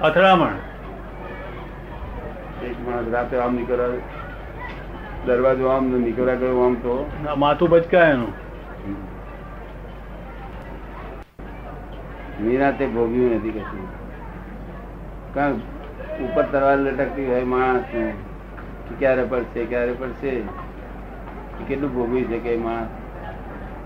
[0.01, 0.49] અથડામણ.
[2.65, 3.87] એક માણસ રાતે આમ નીકળ્યા
[5.27, 7.11] દરવાજો આમ નીકળ્યા ગયો આમ તો.
[7.39, 8.33] માથું બચકાય એનું.
[12.45, 13.89] નિરાતે ભોગ્યું નથી કશું.
[15.35, 15.53] કારણ
[16.25, 18.11] ઉપર તરવાર લટકતી હોય માણસ ને
[18.89, 20.43] કે ક્યારે પડશે ક્યારે પડશે.
[21.69, 22.87] કેટલું ભોગવી છે કે માણસ?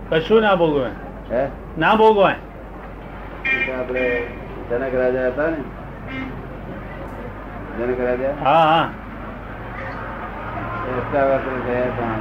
[0.09, 0.91] કશું ના ભોગવાય
[1.31, 1.49] હે?
[1.79, 2.35] ના ભોગવાય.
[3.73, 4.27] આપણે
[4.71, 5.57] જનક રાજા હતા ને
[7.79, 8.85] જનક રાજા હા હા.
[11.87, 12.15] હતા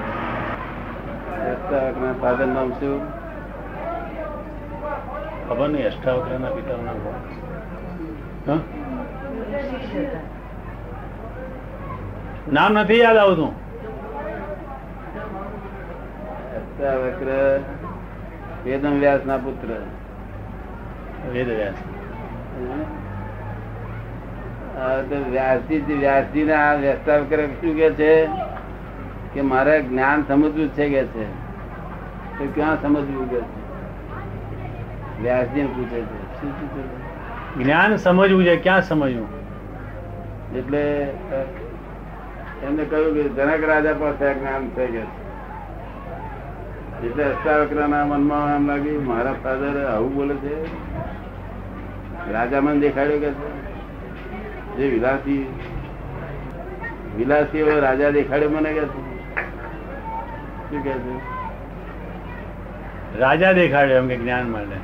[1.47, 3.01] અષ્ટાવક્રના ફાધર નામ શું?
[5.47, 6.87] ખબર નહીં અષ્ટાવક્રના પિતાનું
[12.47, 13.53] નામ નથી યાદ આવતું.
[16.57, 17.29] અષ્ટાવક્ર
[18.65, 19.69] વેદમ વ્યાસ ના પુત્ર.
[21.33, 21.79] વેદ વ્યાસ
[25.31, 28.29] વ્યાસજી વ્યાસજી ના અષ્ટાવક્ર શું કે છે?
[29.33, 31.25] કે મારે જ્ઞાન સમજવું છે કે છે.
[32.37, 33.47] તો ક્યાં સમજવું કે છે?
[35.21, 36.41] વ્યાસજી પૂછે છે.
[36.41, 39.27] શું પૂછે જ્ઞાન સમજવું છે ક્યાં સમજવું?
[40.57, 41.13] એટલે
[42.63, 45.23] એમને કહ્યું કે જનક રાજા પાસે આ જ્ઞાન થઈ ગયા છે.
[47.07, 50.55] એટલે અષ્ટાવક્રના મનમાં એમ લાગ્યું મારા ફાધર આવું બોલે છે?
[52.33, 53.72] રાજા મને દેખાડ્યો કે છે?
[54.77, 55.39] જે વિલાસી
[57.17, 61.15] વિલાસી રાજા દેખાડ્યો મને કે શું કે છે?
[63.19, 64.77] રાજા દેખાડ્યો એમ કે જ્ઞાન માટે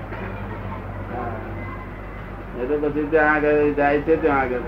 [2.59, 4.59] એ તો પછી ત્યાં આગળ જાય છે ત્યાં આગળ.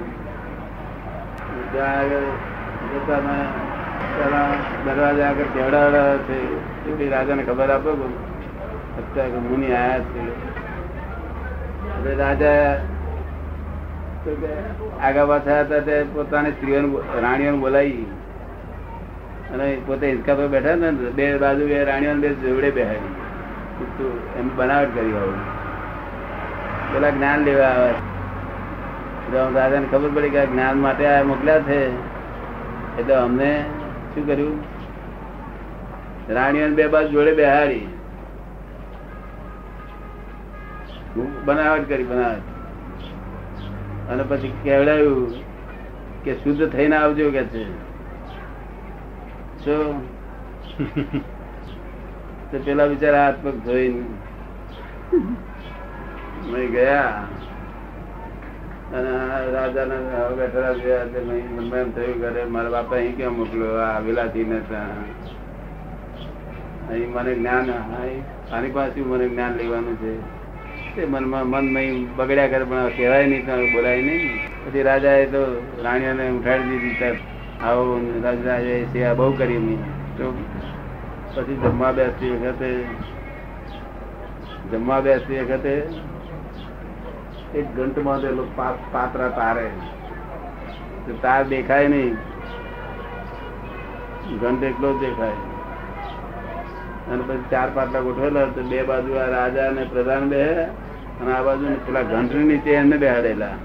[1.72, 2.26] ત્યાં આગળ
[2.92, 3.18] જતા
[4.86, 7.10] દરવાજા આગળ કેવડાવડા છે.
[7.10, 8.08] રાજાને ખબર આપો કે
[9.02, 10.24] અત્યારે મુનિ આયા છે.
[12.18, 12.80] રાજા
[15.02, 18.06] આગા પાછા હતા તે પોતાની સ્ત્રીઓ રાણીઓને બોલાવી.
[19.54, 23.16] અને પોતે હિંચકા પર બેઠા ને, બે બાજુ બે રાણીઓ બે જોડે બેહાડી.
[24.40, 25.34] એમ બનાવટ કરી આવું.
[26.94, 27.94] પેલા જ્ઞાન લેવા આવે.
[29.32, 31.92] દાદાને ખબર પડી કે જ્ઞાન માટે આ મોકલ્યા છે.
[32.98, 33.66] એટલે અમને
[34.16, 34.60] શું કર્યું?
[36.30, 37.88] રાણીઓ બે બાજુ જોડે બેહાડી.
[41.46, 42.51] બનાવટ કરી, બનાવટ.
[44.12, 45.22] અને પછી કેવડાયું
[46.24, 47.64] કે શુદ્ધ થઈને આવજો કે છે.
[49.66, 49.76] તો
[52.66, 54.04] પેલા બિચારા હાથ પગ ધોઈને
[56.74, 57.14] ગયા.
[58.98, 59.12] અને
[59.54, 59.98] રાજાને
[60.38, 63.74] બેઠેલા ગયા તે એમ થયું ઘરે, મારા બાપા અહીં કેમ મોકલ્યો?
[63.86, 64.58] આ વિલાતી ને
[66.90, 67.68] અહીં મને જ્ઞાન
[68.54, 70.14] આની પાસે મને જ્ઞાન લેવાનું છે.
[70.96, 74.30] તે મનમાં મન મય બગડ્યા કરે, પણ કહેવાય નહીં, તો બોલાય નહીં.
[74.38, 77.16] પછી રાજાએ તો રાણીઓને ઉઠાડી દીધી તર
[77.64, 79.78] આવો રાજાએ સેવા બહુ કરી મેં
[80.18, 80.44] તો
[81.36, 82.84] પછી જમવા બેસતી વખતે
[84.72, 85.88] જમવા બેસતી વખતે
[87.56, 89.70] એક ઘંટમાં તો પા- પાત્રા તારે.
[91.22, 92.14] તાર દેખાય નહીં.
[94.40, 95.51] ઘંટ એટલો જ દેખાય.
[97.12, 100.42] અને પછી ચાર પાટલા ગોઠવેલા તો બે બાજુ આ રાજા અને પ્રધાન બે
[101.20, 103.56] અને આ બાજુ પેલા ઘંટ નીચે એમને બેહાડેલા.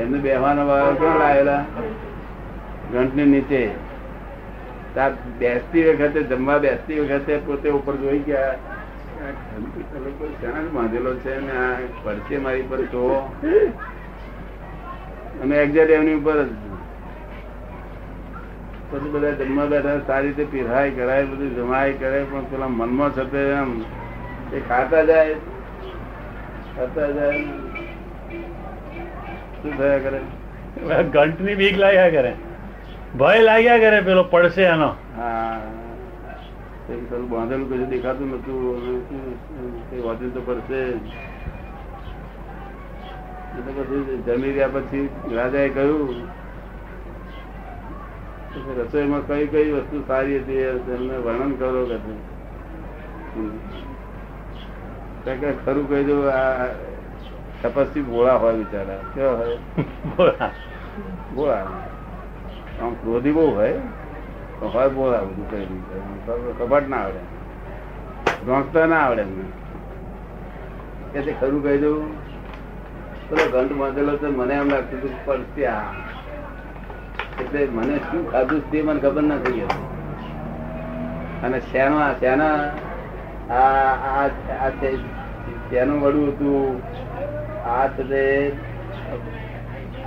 [0.00, 1.62] એમને બેહવાનો વાળો ક્યાં લાવેલા
[2.92, 3.62] ઘંટ નીચે.
[5.38, 8.56] બેસતી વખતે, જમવા બેસતી વખતે પોતે ઉપર જોઈ ગયા
[10.74, 13.18] બાંધેલો છે ને આ પડશે મારી પર જોવો
[15.42, 16.50] અને એક્ઝેક્ટ એમની ઉપર જ
[18.92, 23.40] પછી બધા જમવા બેઠા સારી રીતે પીરાય કરાય બધું જમાય કરે પણ પેલા મનમાં છતે
[23.52, 23.70] એમ
[24.52, 25.36] એ ખાતા જાય
[26.76, 27.38] ખાતા જાય
[29.56, 30.20] શું થયા કરે?
[31.10, 32.32] ઘંટની બીક લાગ્યા કરે.
[33.14, 35.60] ભય લાગ્યા કરે પેલો પડશે એનો હા.
[36.88, 38.56] પેલું બાંધેલું કશું દેખાતું નતું
[39.06, 39.20] શું,
[40.32, 40.80] તે પડશે
[44.26, 45.04] જમી રહ્યા પછી
[45.36, 46.41] રાજાએ કહ્યું કે
[48.78, 51.98] રસોઈમાં કઈ કઈ વસ્તુ સારી હતી એમને વર્ણન કરો કે
[55.38, 55.52] છે.
[55.64, 56.66] ખરું કહી દઉં, આ
[57.62, 58.98] તપસ્વી ભોળા હોય બિચારા.
[59.14, 59.56] કેવા હોય?
[60.16, 60.50] બોલા.
[61.34, 61.66] ભોળા.
[62.82, 63.74] આમ ક્રોધી બહુ હોય
[64.62, 66.00] હોય ભોળા બધું કઈ રીતે?
[66.58, 67.22] કપાટ ના આવડે.
[68.46, 71.20] રોંકતા ના આવડે એમને.
[71.20, 72.32] તે ખરું કહી દઉં.
[73.28, 75.80] પેલો ઘંટ બાંધેલો તો મને એમ લાગતું હતું પડશે આ
[77.42, 79.86] એટલે મને શું ખાધું તે મને ખબર નથી હતી.
[81.44, 82.58] અને શેના શેના,
[83.60, 84.26] આ
[85.70, 86.80] શેનું વડું હતું?
[87.66, 88.22] આ તે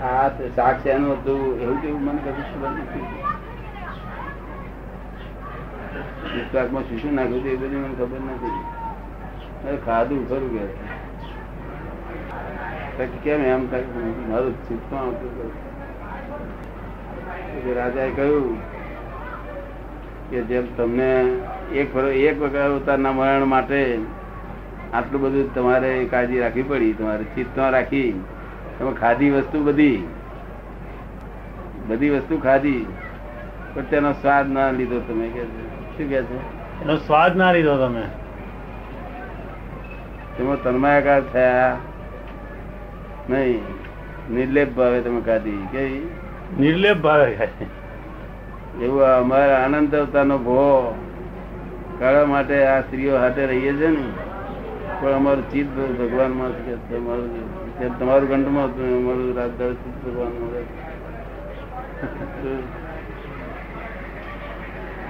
[0.03, 1.41] આ શાક શેનું હતું?
[1.61, 3.07] એવું કેવું મને કશું ખબર નથી
[7.01, 8.59] શું નાખ્યું એ બધું મને ખબર નથી
[9.85, 10.65] ખાધું, ખરું કે.
[13.23, 13.83] કેમ એમ થાય
[14.29, 14.53] મારું
[14.99, 15.49] આવતું
[17.63, 18.57] રાજાએ કહ્યું
[20.31, 21.11] કે જેમ તમને
[21.73, 23.99] એક એક વગર અવતારના મરણ માટે
[24.93, 28.15] આટલું બધું તમારે કાળજી રાખવી પડી તમારે ચિત્તમાં રાખી
[28.79, 30.07] તમે ખાધી વસ્તુ બધી
[31.87, 32.87] બધી વસ્તુ ખાધી
[33.73, 35.41] પણ તેનો સ્વાદ ના લીધો તમે કે
[35.97, 36.39] શું કે છે?
[36.81, 38.03] એનો સ્વાદ ના લીધો તમે.
[40.37, 41.77] તેમાં તન્માયાકાર થયા
[43.29, 43.63] નહીં
[44.29, 46.07] નિર્લેપ ભાવે તમે ખાધી કેવી
[46.59, 47.67] નિર્લેપ ભાવે ખાય
[48.81, 50.61] એવું અમારા આનંદ અવતારનો ભો
[51.99, 54.03] કાઢવા માટે આ સ્ત્રીઓ હાથે રહીએ છે ને
[54.99, 56.51] પણ અમારું ચિત્ત ભગવાનમાં
[57.99, 60.65] તમારું કંઠમાં હતું અમારું રાત દાડો ચિત્ત ભગવાનમાં.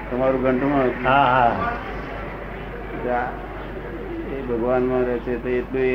[0.10, 0.42] તમારું
[1.08, 1.50] આ
[4.32, 5.86] એ ભગવાનમાં રહે છે તો એટલું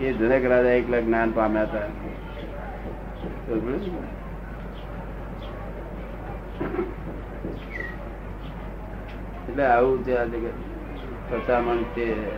[0.00, 1.88] એ જનક રાજા એકલા જ્ઞાન પામ્યા હતા?
[9.48, 10.50] એટલે આવું છે આ જગત.
[11.30, 12.30] પચામણ છે.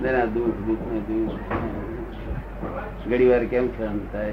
[0.00, 1.30] તેના દુઃખ દુઃખ ને દુઃખ.
[3.08, 4.30] ઘડી વાર કેમ સહન થાય.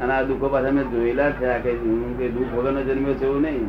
[0.00, 1.46] અને આ દુઃખો પાછા મેં જોયેલા છે.
[1.46, 3.66] આ કઈ હું કઈ દુઃખ વગરનો જન્મ્યો છે એવું નહીં.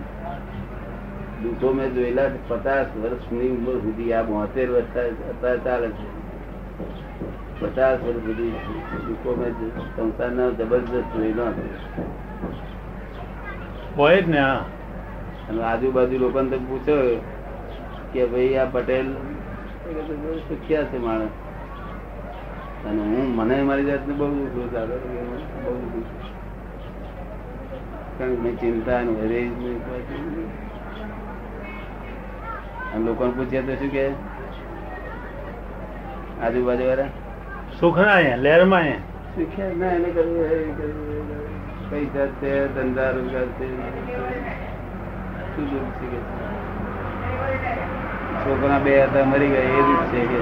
[1.43, 4.97] દુઃખો મેં જોયેલા પચાસ વર્ષની ઉંમર સુધી આ બોતેર વર્ષ
[5.29, 6.19] અત્યારે ચાલે છે.
[7.60, 8.51] પચાસ વર્ષ સુધી
[9.08, 9.51] દુઃખો મેં
[9.95, 11.69] સંસારના જબરદસ્ત જોયેલો હતો
[13.97, 14.39] હોય જ ને
[15.49, 16.95] અને આજુબાજુ લોકોને તો પૂછો
[18.13, 19.08] કે ભાઈ આ પટેલ
[20.49, 21.34] સુખ્યા છે માણસ.
[22.88, 24.75] અને હું મને મારી જાતને બહુ દુઃખ
[25.63, 26.13] બહુ દુઃખ
[28.17, 29.41] કારણ કે મેં ચિંતા અને વરે
[32.93, 34.06] અને લોકોને પૂછ્યા તો શું કે?
[36.43, 37.12] આજુબાજુ વાળા
[37.80, 39.04] સુખના ના લહેરમાં અહીંયા.
[39.36, 41.48] સુખ્યા ના એને કરવું.
[41.89, 43.65] પૈસા છે ધંધા રોજગાર છે
[45.52, 46.19] શું છે કે
[48.39, 50.39] છોકરા બે હતા મરી ગયા એ દુઃખ છે કે.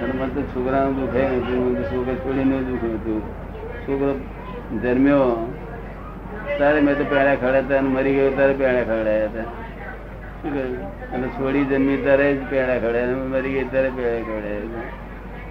[0.00, 3.20] અને મને તો છોકરાનું દુઃખ એ નથી મને તો છોકરા હતું
[3.82, 4.10] છોકરો
[4.74, 5.30] જન્મ્યો
[6.58, 9.48] તારે મેં તો પેડા ખવડાતા અને મરી ગયો તારે પેડા ખવડાયા હતા?
[11.12, 14.86] અને છોડી જન્મી ત્યારે જ પેડા ખવડાયા મરી ગઈ ત્યારે પેડા ખવડાયા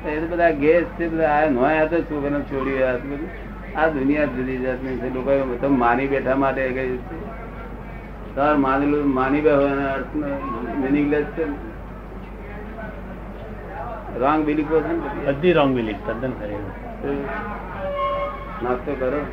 [0.07, 3.55] એ બધા ગેસ છે બધા આ નોય તો છોકરા છોડી આ બધું.
[3.77, 6.99] આ દુનિયા જુદી જાતની છે લોકો માની બેઠા માટે કઈ
[8.35, 10.15] તાર માનેલું માની બે હોય અર્થ
[10.83, 11.75] મિનિંગલેસ છે
[14.19, 14.93] રોંગ બિલીફો છે
[15.25, 15.53] બધી.
[15.53, 16.55] રોંગ બિલીફ તદ્દન ખરી
[18.63, 19.25] નાસ્તો કરો.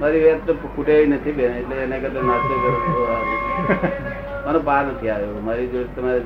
[0.00, 3.06] મારી વેત તો ખૂટે નથી બેન એટલે એના કરતા નાસ્તો કરો.
[3.08, 4.48] મારો.
[4.50, 5.40] મને પાર નથી આવ્યો.
[5.44, 6.20] મારી જોડે તમારે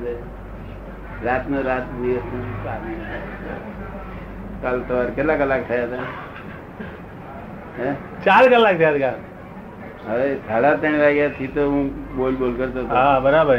[1.25, 2.29] રાતનો રાત દિવસ.
[4.63, 6.07] કાલ તો કેટલા કલાક થયા હતા?
[8.25, 9.15] ચાર કલાક થયા હતા.
[10.07, 12.95] હવે સાડા ત્રણ વાગ્યા થી તો હું બોલ બોલ કરતો હતો.
[12.97, 13.59] હા બરાબર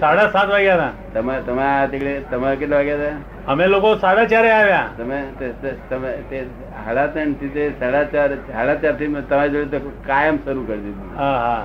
[0.00, 0.92] સાડા સાત વાગ્યા હતા.
[1.14, 1.86] તમે તમે આ
[2.30, 3.16] તમારે કેટલા વાગ્યા હતા?
[3.46, 4.88] અમે લોકો સાડા ચારે આવ્યા.
[4.98, 5.18] તમે
[5.90, 6.38] તમે તે
[6.76, 11.10] સાડા ત્રણથી તે સાડા ચાર સાડા ચારથી તમારી જોડે તો કાયમ શરૂ કરી દીધું.
[11.16, 11.64] હા હા.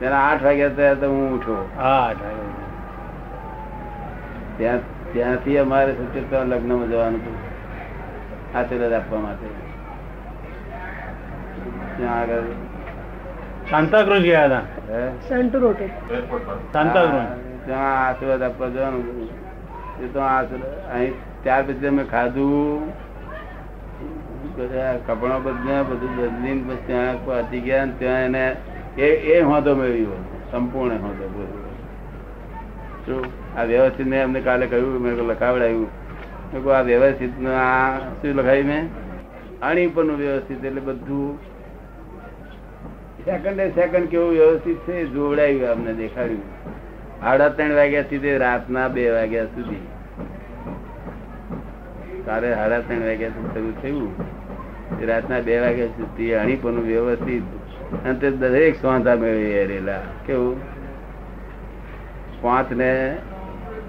[0.00, 2.63] તેના આઠ વાગ્યા થયા તો હું ઉઠો હા આઠ વાગ્યા.
[4.56, 4.78] ત્યાં
[5.12, 7.54] ત્યાંથી અમારે સત્યતા લગ્નમાં જવાનું હતું.
[8.58, 9.46] આશીર્વાદ આપવા માટે.
[11.96, 12.40] ત્યાં આગળ
[13.70, 14.62] સાંતાક્રુઝ ગયા હતા?
[14.88, 15.10] હે?
[16.72, 17.26] સાંતાક્રુઝ
[17.66, 19.28] ત્યાં આશીર્વાદ આપવા જવાનું
[20.04, 21.12] એ તો આશીર્વાદ અહીં
[21.42, 22.88] ત્યાર પછી અમે ખાધું.
[24.56, 28.56] બધા કપડા બધા બધું બદલીને પછી ત્યાં પહોંચી ગયા ને ત્યાં એને
[28.98, 30.24] એ એ હોદો મેળવ્યો.
[30.52, 31.70] સંપૂર્ણ હોદો મેળવ્યો
[33.06, 33.43] શું?
[33.56, 35.88] આ વ્યવસ્થિત મેં અમને કાલે કહ્યું, મેં લખાવડાયું.
[36.76, 38.88] આ વ્યવસ્થિત આ શું લખાવ્યું મેં?
[39.62, 41.38] આની ઉપરનું વ્યવસ્થિત એટલે બધું.
[43.24, 46.42] સેકન્ડે સેકન્ડ કેવું વ્યવસ્થિત છે એ અમને દેખાડ્યું.
[47.20, 49.86] સાડા ત્રણ વાગ્યા થી રાતના બે વાગ્યા સુધી.
[52.26, 54.14] કાલે સાડા ત્રણ વાગ્યા થી શરૂ થયું.
[55.06, 57.42] રાતના બે વાગ્યા સુધી અણીપણું વ્યવસ્થિત.
[58.04, 60.56] અને તે દરેક સ્વાંધા મેળવી રહેલા કેવું?
[62.42, 63.16] પાંચ ને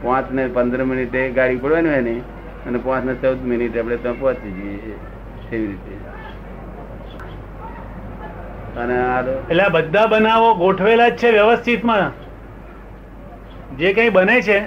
[0.04, 2.20] પાંચ ને પંદર મિનિટે ગાડી પડવાની હોય ને
[2.68, 4.96] અને પાંચ ને ચૌદ મિનિટે આપણે ત્યાં પહોંચી જઈએ
[5.56, 5.96] એવી રીતે.
[8.80, 12.12] અને આ એટલે બધા બનાવો ગોઠવેલા જ છે વ્યવસ્થિતમાં.
[13.78, 14.58] જે કંઈ બને છે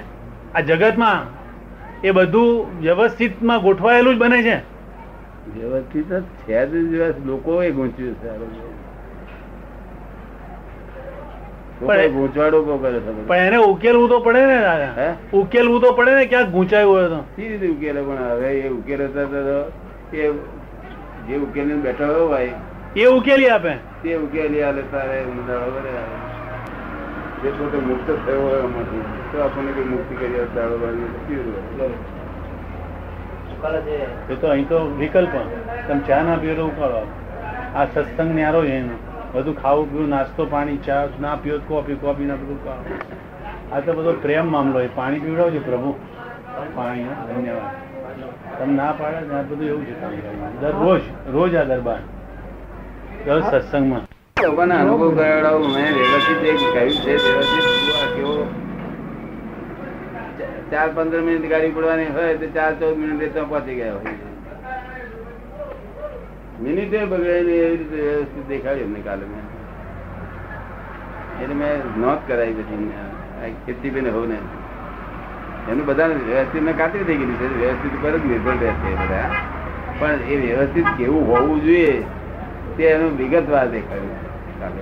[0.55, 1.19] આ જગતમાં
[2.01, 4.57] એ બધું વ્યવસ્થિતમાં ગોઠવાયેલું જ બને છે.
[5.59, 7.25] વ્યવસ્થિત જ છે જ વ્યવસ્થિત.
[7.25, 8.47] લોકોએ ગૂંચ્યું છે આ બધું.
[8.47, 8.79] લોકોએ
[11.85, 15.15] પણ- એને ઉકેલવું તો પડે ને દાદા.
[15.33, 17.19] ઉકેલવું તો પડે ને ક્યાંક ગૂંચાયું હોય તો.
[17.19, 18.01] સી રીતે ઉકેલે?
[18.01, 19.03] પણ હવે એ ઉકેલે
[20.17, 20.31] એ
[21.27, 22.51] જે ઉકેલી બેઠો હોય
[22.95, 23.73] એ ઉકેલી આપે.
[24.03, 25.23] તે ઉકેલી આલે તારે
[27.43, 29.01] જે પોતે મુક્ત થયો હોય એમાંથી.
[29.31, 31.93] તો આપણને કઈ મુક્તિ કરી દાડો બાજુ
[34.29, 35.29] એ તો અહીં તો વિકલ્પ
[35.87, 37.07] તમે ચા ના પીરો તો ઉકાળો.
[37.75, 39.08] આ સત્સંગ ન્યારો છે એનો.
[39.33, 42.59] બધું ખાવું પીવું, નાસ્તો, પાણી, ચા, ના તો કોફી કોફી, ના બધું
[43.73, 44.95] આ તો બધો પ્રેમ મામલો છે.
[44.95, 45.91] પાણી પીવડાવજો પ્રભુ?
[46.75, 48.59] પાણી ધન્યવાદ.
[48.59, 51.01] તમે ના પાડે ને આ બધું એવું છે દરરોજ
[51.33, 51.99] રોજ આ દરબાર.
[53.25, 54.01] દર સત્સંગમાં.
[54.43, 55.67] લોકોને અનુભવ કરાવડાવું.
[55.67, 58.69] મેં વ્યવસ્થિત એક કહ્યું છે, વ્યવસ્થિત
[60.71, 63.93] ચાર પંદર મિનિટ ગાડી પડવાની હોય તો ચાર ચૌદ મિનિટ પહોંચી ગયા.
[63.93, 64.28] હોય
[66.59, 69.45] મિનિટે બગડે ને એવી રીતે વ્યવસ્થિત દેખાડ્યું એમને કાલે મેં
[71.39, 72.65] એટલે મેં નોંધ કરાવી
[73.39, 74.39] આ કીર્તિબેન હોવ ને
[75.67, 79.29] એનું બધા વ્યવસ્થિત મેં કાતરી થઈ ગયેલી છે વ્યવસ્થિત પર જ નિર્ભર રહેશે બધા
[79.99, 81.95] પણ એ વ્યવસ્થિત કેવું હોવું જોઈએ
[82.77, 84.17] તે એનું વિગતવાર દેખાયું
[84.59, 84.81] કાલે.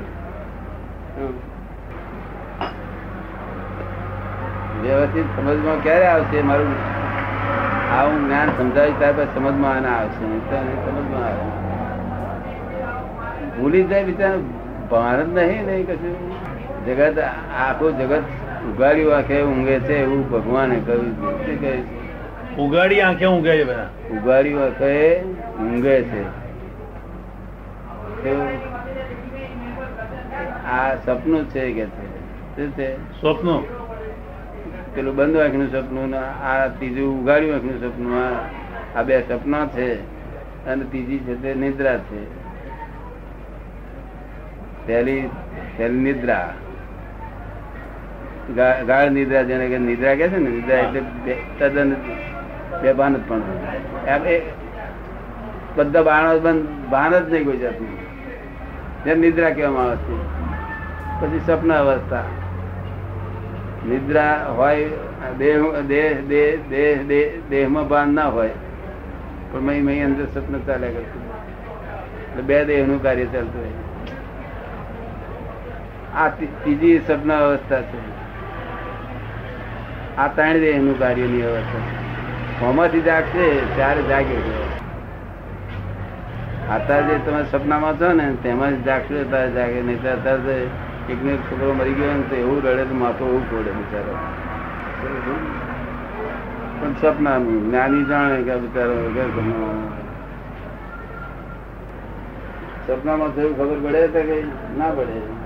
[4.82, 6.74] વ્યવસ્થિત સમજમાં ક્યારે આવશે મારું
[7.92, 10.24] આવું જ્ઞાન સમજાવી ત્યાર પછી સમજમાં આવશે
[10.84, 11.67] સમજમાં આવે
[13.60, 14.38] ભૂલી જાય બિચારા.
[14.92, 16.16] ભાન જ નહીં નહીં કશું.
[16.86, 17.20] જગત
[17.60, 18.24] આખું જગત
[18.70, 21.40] ઉગાડ્યું આંખે ઊંઘે છે એવું ભગવાને કહ્યું.
[21.40, 22.64] છે શું કહે?
[22.64, 23.90] ઉગાડી આંખે ઊંઘે છે બધા.
[24.12, 25.22] ઉગાડ્યું આંખે
[25.60, 26.48] ઊંઘે છે.
[30.66, 32.18] આ સપનું છે કે છે?
[32.56, 33.22] શું છે?
[33.22, 33.64] સ્વપ્નો
[34.96, 38.14] પેલું બંધ આંખનું સપનું ને આ ત્રીજું ઉગાડ્યું આંખનું સપનું
[38.98, 40.00] આ બે સપના છે
[40.66, 42.47] અને ત્રીજી છે તે નિદ્રા છે.
[44.88, 45.30] પહેલી
[45.78, 46.54] પહેલી નિદ્રા.
[48.88, 51.96] ગાઢ નિદ્રા જેને કે નિદ્રા કે છે ને, નિદ્રા એટલે બે- તદ્દન
[52.82, 53.42] બેભાન જ પણ
[54.28, 54.42] એ
[55.76, 57.90] બધા બાણો બંધ, ભાન જ નહીં કોઈ જાતનું.
[59.06, 60.38] જેમ નિદ્રા કહેવામાં આવે છે.
[61.22, 62.24] પછી સપના અવસ્થા
[63.90, 64.86] નિદ્રા હોય
[65.38, 68.50] દેહ દેહ દેહ દેહ દેહ, દેહમાં ભાન ના હોય,
[69.52, 71.22] પણ મહી મહી અંદર સપન ચાલ્યા કરતું.
[72.30, 73.87] એટલે બે દેહનું કાર્ય ચાલતું હોય.
[76.18, 78.00] આ ત્રીજી સપના અવસ્થા છે.
[80.18, 81.86] આ ત્રણ દેહનું કાર્યની અવસ્થા
[82.62, 84.38] હોમાંથી જાગશે, ત્યારે જાગે
[86.76, 89.82] અત્યારે જે તમે સપનામાં છો ને, તેમાં જ જાગશો, ત્યારે જાગે.
[89.82, 90.58] નહીં તો અત્યારે
[91.10, 94.14] એકનો એક છોકરો મરી ગયો ને તો એવું રડે તો માથું એવું પડે બિચારો.
[96.80, 98.98] પણ સપનાનું જ્ઞાની જાણે કે બિચારો
[102.88, 104.38] સપનામાં થયું ખબર પડે તો કે
[104.78, 105.37] ના પડે.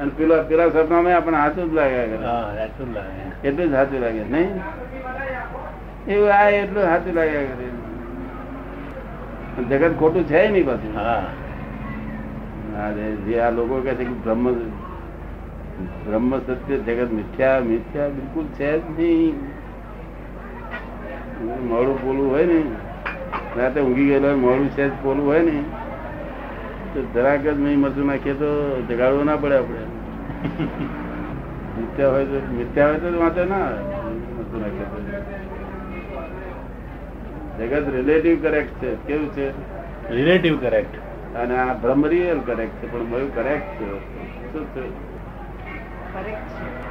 [0.00, 2.26] અને પેલા પેલા સપનામાં આપણે હાથું જ લાગ્યા કરે
[3.48, 4.50] એટલું જ સાચું લાગે નહીં?
[6.08, 7.66] એવું આ એટલું સાચું લાગ્યા કરે.
[9.70, 10.92] જગત ખોટું છે નહીં પાછું.
[12.84, 14.44] અરે જે આ લોકો કહે છે કે બ્રહ્મ
[16.04, 19.36] બ્રહ્મ સત્ય જગત મિથ્યા મિથ્યા બિલકુલ છે જ નહીં.
[21.68, 22.58] મોડું પોલું હોય ને
[23.56, 25.56] રાતે ઊંઘી ગયેલો હોય, મોડું છે જ પોલું હોય ને
[26.92, 28.50] તો જરાક જ નહીં મરચું નાખીએ તો
[28.88, 29.89] જગાડવું ના પડે આપણે.
[30.40, 33.70] મિથ્યા હોય તો મિથ્યા હોય તો વાંચો ના.
[37.58, 38.94] જગત રિલેટિવ કરેક્ટ છે.
[38.94, 39.46] કેવું છે?
[40.10, 40.94] રિલેટિવ કરેક્ટ
[41.36, 43.98] અને આ બ્રહ્મ રિયલ કરેક્ટ છે પણ મયું કરેક્ટ છે.
[44.52, 44.84] શું છે?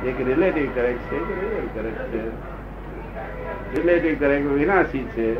[0.10, 2.30] એક રિલેટિવ કરેક્ટ છે એક રિયલ કરેક્ટ છે.
[3.76, 5.36] રિલેટિવ કરેક્ટ વિનાશી છે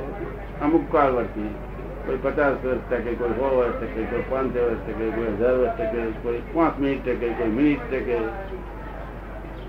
[0.62, 1.50] અમુક કાળ વર્તી
[2.10, 5.76] કોઈ પચાસ વર્ષ ટકે કોઈ સો વર્ષ ટકે કોઈ પાંચ વર્ષ ટકે કોઈ હજાર વર્ષ
[5.76, 8.18] ટકે કોઈ પાંચ મિનિટ ટકે કોઈ મિનિટ ટકે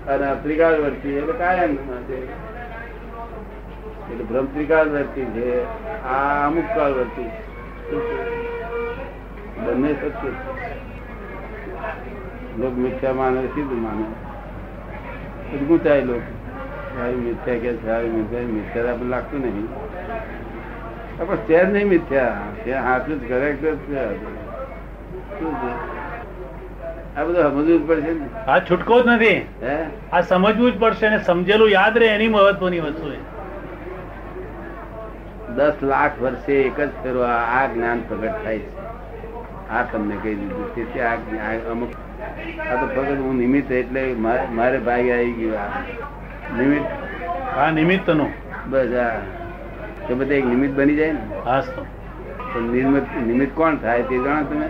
[0.07, 1.75] અને ત્રિકાળ વર્તી એટલે કાયમ
[2.07, 2.17] છે
[4.05, 5.45] એટલે ભ્રમ ત્રિકાળ વર્તી છે
[6.07, 7.29] આ અમુક કાળ વર્તી
[9.61, 10.31] બંને સત્ય
[12.57, 14.05] લોક મિથ્યા માને સિદ્ધ માને
[15.63, 16.23] ગુંચાય લોક
[16.91, 19.69] સારી મિથ્યા કે સારી મિથ્યા મિથ્યા આપણે લાગતું નહીં
[21.25, 22.37] પણ છે નહીં મિથ્યા.
[22.63, 23.95] ત્યાં હાથું જ કરેક્ટ જ છે.
[27.15, 28.51] આ બધું સમજવું જ પડશે ને.
[28.51, 29.45] આ છૂટકો જ નથી.
[29.63, 29.77] હે?
[30.13, 33.31] આ સમજવું જ પડશે ને સમજેલું યાદ રહે એની મહત્વની વસ્તુ છે
[35.55, 38.77] દસ લાખ વર્ષે એક જ ફેરો આ જ્ઞાન પ્રગટ થાય છે.
[39.69, 40.75] આ તમને કહી દીધું.
[40.75, 41.15] તેથી આ
[41.71, 41.89] અમુક
[42.71, 44.15] આ તો ફક્ત હું નિમિત્ત એટલે
[44.51, 45.67] મારે ભાઈ આવી ગયું આ.
[46.57, 47.57] નિમિત્ત?
[47.57, 48.29] આ નિમિત્તનું.
[48.65, 49.40] બસ આ.
[50.11, 51.19] તો બધે એક નિમિત્ત બની જાય ને?
[51.45, 51.65] હાસ
[52.53, 54.69] તો નિર્મિત નિમિત્ત કોણ થાય તે જાણો તમે?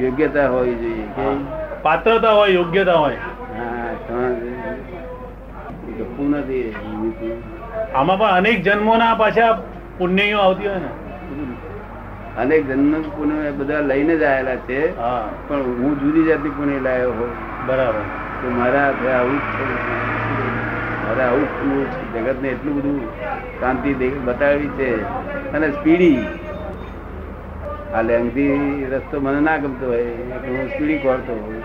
[0.00, 1.36] યોગ્યતા હોવી જોઈએ કે?
[1.82, 3.16] પાત્રતા હોય યોગ્યતા હોય.
[3.58, 4.50] હા તમારે
[6.40, 6.74] નથી
[7.94, 9.62] આમાં પણ અનેક જન્મોના પાછા
[9.98, 10.88] પુણ્યો આવતી હોય ને.
[12.42, 14.96] અનેક જન્મ પુણ્ય બધા લઈને જ આવેલા છે.
[14.96, 15.28] હા.
[15.48, 17.66] પણ હું જુદી જાતની પુણ્ય લાવ્યો હોઉં.
[17.66, 18.02] બરાબર.
[18.40, 20.55] તો મારા આવું જ છે.
[21.06, 23.06] મારે આવું જગતને એટલું બધું
[23.60, 23.94] શાંતિ
[24.24, 25.02] બતાવી છે.
[25.52, 26.24] અને સ્પીડી.
[27.94, 31.62] આ લેંગથી રસ્તો મને ના ગમતો હોય હું સ્પીડી કરતો હોઉં.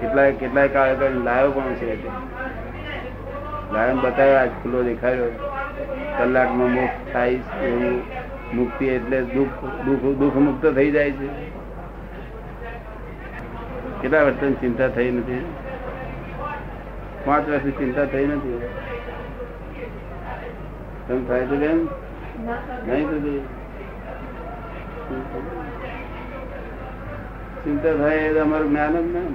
[0.00, 2.08] કેટલાય કેટલાય કાળ લાયો પણ છે.
[3.72, 5.24] લાયો બતાવ્યો, આજ ખુલ્લો દેખાયો.
[6.18, 8.02] કલાકમાં મુક્ત થાય એવું.
[8.54, 11.26] મુક્તિ એટલે દુઃખ દુઃખ દુઃખ મુક્ત થઈ જાય છે.
[14.02, 15.44] કેટલા વર્ષની ચિંતા થઈ નથી?
[17.26, 18.58] પાંચ વર્ષની ચિંતા થઈ નથી
[21.06, 21.78] તમે થાય છે બેન
[22.86, 23.40] નહીં થતી
[27.62, 29.26] ચિંતા થાય એ અમારું જ્ઞાન જ ના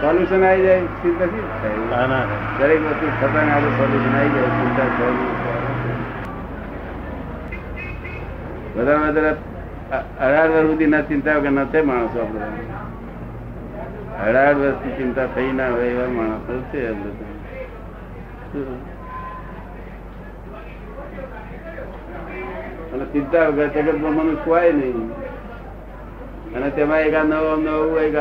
[0.00, 1.82] સોલ્યુશન આવી જાય ચિંતા શી થાય?
[1.90, 2.38] ના ના ના.
[2.58, 5.14] દરેક વસ્તુ થતા આપણે સોલ્યુશન આવી જાય ચિંતા થાય.
[8.74, 9.32] વધારે વધારે
[9.90, 12.40] અઢાર વર્ષ સુધી ના ચિંતા વગર ના થાય માણસો આપણે
[14.20, 16.80] અઢાર વર્ષથી ચિંતા થઈ ના હોય એવા માણસો છે?
[22.92, 24.98] અને ચિંતા વગર જગતમાં મનુષ્ય ખોવાય નહીં
[26.56, 28.16] અને તેમાં એક નવો નવું એક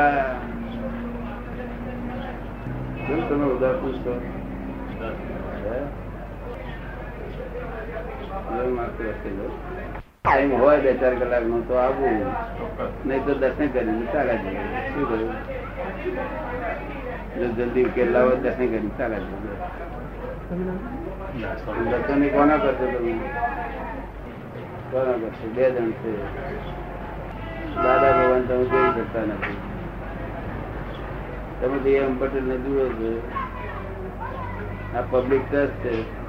[3.27, 4.11] તમે ઉદાસ પૂછતો
[5.65, 5.79] હે?
[10.35, 12.15] ટાઈમ હોય બે ચાર કલાક નો તો આવવું
[13.05, 14.63] નહીં તો દર્શન કરીને ચાલ્યા જઈએ.
[14.93, 15.35] શું કહ્યું?
[17.57, 19.55] જલ્દી ઉકેલ લાવો દર્શન કરીને ચાલ્યા જઈએ.
[21.91, 23.13] દર્શન કોના કરશો તમે?
[24.91, 25.47] કોના કરશો?
[25.55, 26.11] બે જણ છે.
[27.75, 29.57] દાદા ભગવાન તમે જોઈ શકતા નથી.
[31.61, 33.11] તમે તો એમ પટેલ ને જુઓ છો.
[34.95, 36.24] આ પબ્લિક ટ્રસ્ટ છે.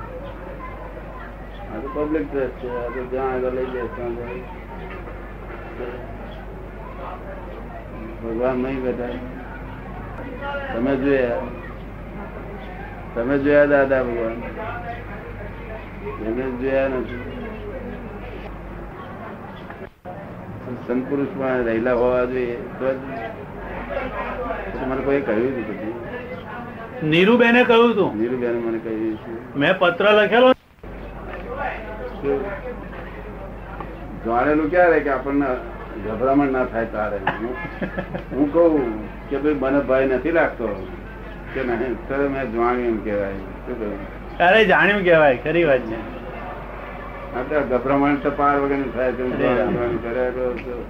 [1.67, 4.15] આ તો પબ્લિક ટ્રસ્ટ છે આ તો જ્યાં આગળ લઈ જાય ત્યાં
[8.21, 9.15] ભગવાન નહીં બેઠા
[10.71, 11.47] તમે જોયા
[13.15, 14.39] તમે જોયા દાદા ભગવાન
[16.27, 17.23] એને જોયા નથી
[20.87, 23.01] સંતપુરુષમાં રહેલા હોવા જોઈએ તો જ
[25.07, 29.17] કોઈ કહ્યું હતું નીરુબેને કહ્યું હતું નીરુબેને મને કહ્યું
[29.57, 30.56] મેં પત્ર લખેલો?
[34.27, 35.47] જાણેલું ક્યારે કે આપણને
[36.09, 37.17] ગભરામણ ના થાય તારે?
[37.17, 40.87] હું- કહું કે ભાઈ મને ભય નથી લાગતો.
[41.55, 43.99] કે નહીં તો મેં જાણ્યું એમ કેવાય શું કહ્યું?
[44.39, 46.17] તારે જાણ્યું કેવાય ખરી વાત છે.
[47.37, 50.87] આ ગભરામણ તો પાર વગર થાય તેમ જાણવાનું કર્યા કરો છો.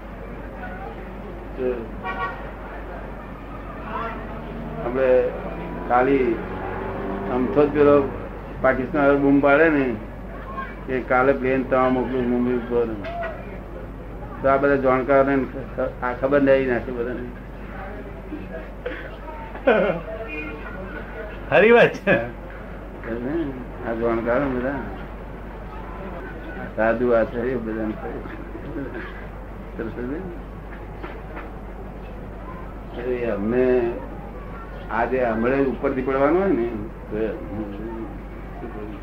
[4.84, 5.28] આપણે
[5.88, 6.34] ખાલી
[7.32, 8.02] આમથો જ પેલો
[8.62, 9.94] પાકિસ્તાન બૂમ પાડે ને
[10.86, 12.86] કે કાલે પ્લેન તમામ મોકલું મુંબઈ ઉપર
[14.42, 15.44] તો આ બધા જાણકારોને
[16.02, 17.24] આ ખબર નહીં નાખે બધાને.
[21.50, 22.16] હરી વાત છે.
[23.86, 24.80] આ જાણકારો બધા.
[26.76, 28.10] સાધુ આચાર્ય છે કહે.
[29.76, 29.96] સરસ
[32.98, 33.64] અરે અમને
[34.90, 36.66] આજે હમણાં ઉપરથી પડવાનું હોય ને
[37.10, 38.94] તો શું કહ્યું?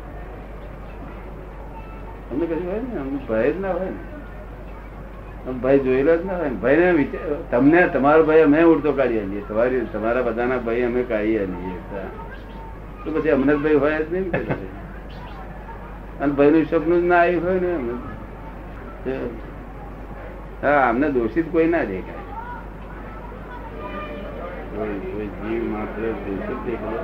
[2.34, 3.00] અમને કશું હોય ને?
[3.00, 5.52] અમને ભય જ ના હોય ને.
[5.62, 7.08] ભય જોયેલો જ ના હોય ભય ને
[7.50, 9.42] તમને, તમારો ભય અમે ઉડતો કાઢી આલીએ.
[9.48, 11.78] તમારી તમારા બધાના ભય અમે કાઢી આલીએ.
[13.04, 14.30] તો પછી અમને ભાઈ હોય જ નહીં
[16.20, 17.94] અને ભયનું સપનું જ ના આવ્યું હોય ને અમને.
[20.62, 22.22] હા, અમને દોષિત કોઈ ના દેખાય.
[25.40, 26.98] જીવ માત્ર દોષિત દેખાય.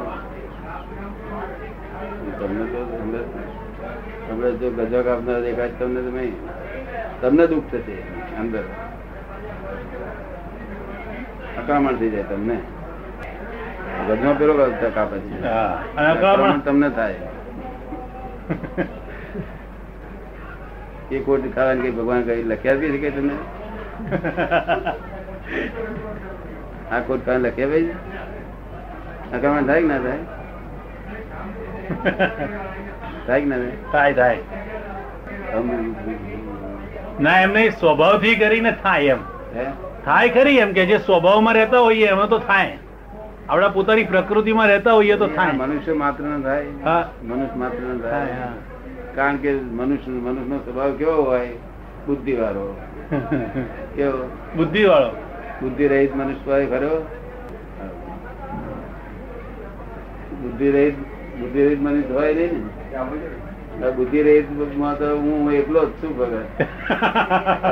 [2.39, 2.81] તમને તો
[4.31, 6.33] તમને જો ગજવા કાપનાર દેખાય તમને તમે
[7.21, 7.97] તમને દુઃખ થશે
[8.39, 8.65] અંદર.
[11.59, 12.61] અકળામણ થઈ જાય તમને.
[14.07, 14.55] ગજમાં પેલો
[14.95, 15.37] કાપે છે.
[16.65, 17.15] તમને થાય.
[21.11, 23.35] એ કોટ કારણ કે ભગવાન કઈ લખ્યા બી છે કે તમને?
[26.93, 27.95] આ કોટ કારણ લખ્યા ભાઈ
[29.33, 30.25] અકળામણ થાય કે ના થાય?
[33.27, 34.39] થાય ના થાય થાય થાય.
[35.55, 39.19] અમ- ના એમ નહીં સ્વભાવથી કરીને થાય એમ.
[40.05, 42.79] થાય ખરી એમ કે જે સ્વભાવમાં રહેતા હોઈએ એમાં તો થાય.
[43.49, 45.53] આપણા પોતાની પ્રકૃતિમાં રહેતા હોઈએ તો થાય.
[45.53, 46.65] મનુષ્ય માત્ર ન થાય.
[47.23, 48.27] મનુષ્ય માત્ર ન થાય.
[49.15, 51.49] કારણ કે મનુષ્ય મનુષ્યનો સ્વભાવ કેવો હોય?
[52.07, 52.81] બુદ્ધિ વાળો
[53.97, 54.31] કેવો?
[54.57, 55.11] બુદ્ધિ વાળો
[55.63, 57.07] બુદ્ધિ રહિત મનુષ્ય હોય ખરો?
[60.43, 60.99] બુદ્ધિ રહિત
[61.41, 62.80] બુદ્ધિ રહિત મનુષ્ય હોય નહીં ને?
[62.91, 66.49] બુદ્ધિ રહિતમાં તો હું એકલો જ છું ભગત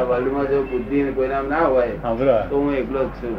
[0.08, 1.94] વર્લ્ડમાં જો બુદ્ધિ ને કોઈ નામ ના હોય
[2.48, 3.34] તો હું એકલો જ છું.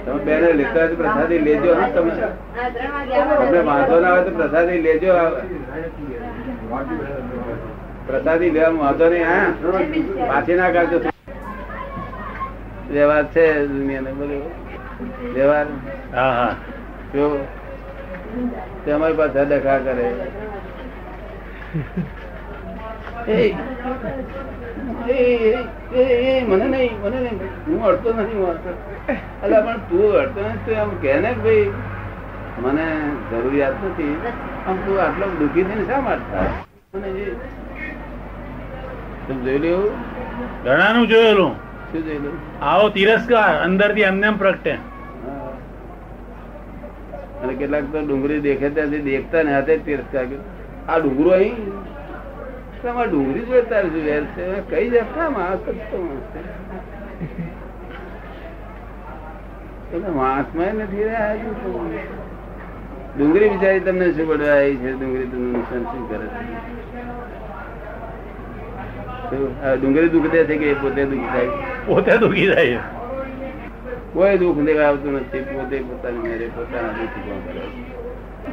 [0.00, 2.12] તમે બેને લેતા હોય પ્રસાદી લેજો હા તમે?
[3.40, 5.12] તમને વાંધો ના હોય તો પ્રસાદી લેજો
[8.06, 9.48] પ્રસાદી લેવા વાંધો નહીં હા.
[10.28, 10.98] પાછી ના કાઢજો
[12.90, 14.42] વ્યવહાર છે દુનિયાને બધું
[15.34, 15.66] વ્યવહાર
[16.14, 16.54] હા હા.
[17.14, 17.24] જો
[18.84, 20.06] તે પાસે ડખા કરે.
[26.48, 27.38] મને નહીં મને નહીં.
[27.66, 28.46] હું અડતો નથી હું
[29.64, 31.72] પણ તું અડતો નથી તું એમ કે ને ભાઈ
[32.62, 32.86] મને
[33.30, 34.14] જરૂરિયાત નથી.
[34.66, 36.38] આમ તું આટલો દુઃખી થઈને શા માટે?
[36.94, 37.08] મને
[40.64, 41.52] ઘણાનું જોયેલું.
[41.92, 42.18] શું જોઈ
[42.62, 44.72] આવો તિરસ્કાર અંદરથી એમને પ્રગટે.
[47.42, 50.26] અને કેટલાક તો ડુંગળી દેખે ત્યાંથી દેખતા ને હાથે તિરસ્કાર.
[50.88, 51.56] આ ડુંગરો અહીં?
[52.82, 54.60] તમારે ડુંગળી જોતા શું વેર છે?
[54.70, 55.58] કઈ જતા માણસ
[60.16, 61.34] માણસમાં નથી રહ્યા.
[63.18, 64.92] ડુંગળી બિચારી તમને શું પડવા આવી છે?
[64.92, 66.79] ડુંગળી તમને નુકસાન શું કરે છે?
[69.80, 71.48] ડુંગળી દુઃખ દે છે કે પોતે દુઃખી થાય?
[71.86, 72.78] પોતે દુઃખી થાય
[74.12, 75.40] કોઈ દુઃખ દેખાવતું નથી.
[75.40, 77.60] પોતે પોતાની મેરે પોતાના દુઃખ કોણ કરે?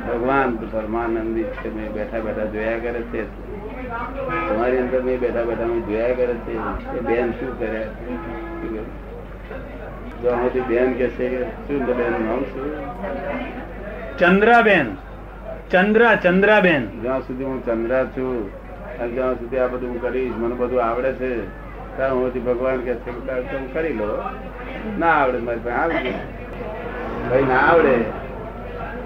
[0.08, 1.76] ભગવાન પરમાનંદી છે.
[1.76, 3.24] મેં બેઠા બેઠા જોયા કરે છે.
[4.50, 6.54] તમારી અંદર મેં બેઠા બેઠા મેં જોયા કરે છે.
[6.94, 7.88] કે બેન શું કરે?
[10.22, 12.72] જો આમાંથી બેન કે છે કે શું બેન નામ શું?
[14.18, 14.96] ચંદ્રાબેન.
[15.72, 17.02] ચંદ્રા ચંદ્રાબેન.
[17.02, 18.57] જ્યાં સુધી હું ચંદ્રા છું
[19.02, 20.36] અને સુધી આ બધું હું કરીશ.
[20.42, 21.32] મને બધું આવડે છે.
[21.98, 24.10] ત્યાં હુંથી ભગવાન કે છે તમે કરી લો.
[25.00, 26.12] ના આવડે મારી પાસે આવજો
[27.30, 27.96] ભાઈ ના આવડે.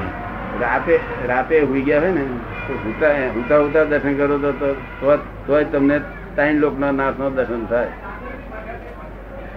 [0.61, 2.25] રાતે રાતે હુઈ ગયા હોય ને
[2.67, 6.01] તો હુતા હુતા હુતા દર્શન કરો તો તોય તમને
[6.35, 7.87] ત્રણ લોકના નાથનો દર્શન થાય.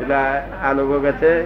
[0.02, 1.44] એટલે આ- આ લોકો કહે છે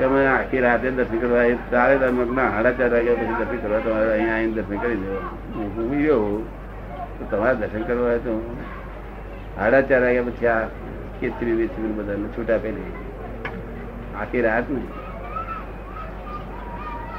[0.00, 1.46] કે અમે આખી રાતે દર્શન કરવા.
[1.72, 5.24] ચારે ના સાડા ચાર વાગ્યા પછી દર્શન કરવા, તમારે અહીંયા આવીને દર્શન કરી દેવા
[5.76, 6.20] હું ગયો
[7.16, 8.36] તો તમારે દર્શન કરવા તો
[9.56, 10.62] સાડા ચાર વાગ્યા પછી આ
[11.20, 12.92] કેસરી વેચરી બધાને છૂટ આપેલી
[14.20, 14.82] આખી રાત ને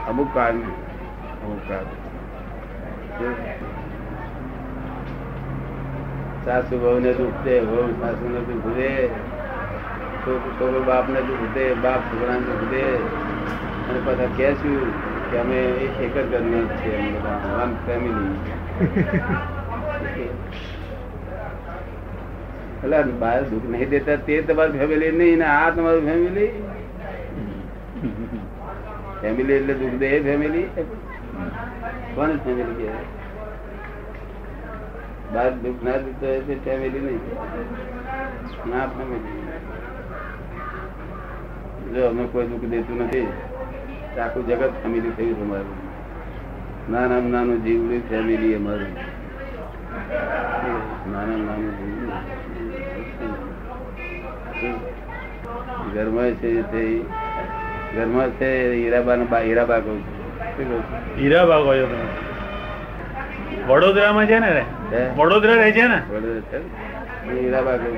[0.10, 0.72] અમુક કાળ ને
[1.44, 1.88] અમુક કાળ.
[6.46, 8.74] સાસુ બહુ ને દુઃખ દે બહુ સાસુ ને દુઃખ
[10.26, 12.74] છોકરો છોકરો બાપ ને દુઃખ બાપ છોકરા ને દુઃખ
[13.90, 14.48] અને પાછા કે
[15.32, 15.60] કે અમે
[16.06, 18.36] એક જ ઘરના છીએ અમે બધા વન ફેમિલી
[22.84, 26.50] એટલે બહાર દુઃખ નહીં દેતા, તે તમારી ફેમિલી નહીં ને આ તમારી ફેમિલી
[29.22, 30.68] ફેમિલી એટલે દુઃખ દે ફેમિલી
[32.16, 33.06] કોને ફેમિલી કહેવાય
[35.34, 37.22] બહાર દુઃખ ના તે ફેમિલી નહીં.
[38.70, 39.41] ના ફેમિલી
[41.94, 43.28] જો અમે કોઈ દુઃખ દેતું નથી.
[44.24, 45.78] આખું જગત ફેમિલી થયું અમારું.
[46.92, 48.94] નાના નાનું જીવડું ફેમિલી અમારું.
[51.12, 52.12] નાના નાનું જીવડું
[55.94, 56.82] ઘરમાં છે તે
[57.96, 60.00] ઘરમાં છે હીરાબા હીરાબા કહું?
[61.18, 61.74] હીરાબા કહો
[63.70, 64.52] વડોદરામાં છે ને
[65.18, 66.00] વડોદરા રહે છે ને?
[66.12, 66.62] વડોદરા
[67.28, 67.96] હીરાબા કહું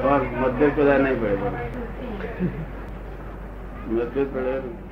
[0.00, 1.85] તમારે બધા નહીં પડે
[3.90, 4.85] મતભેદ પડે.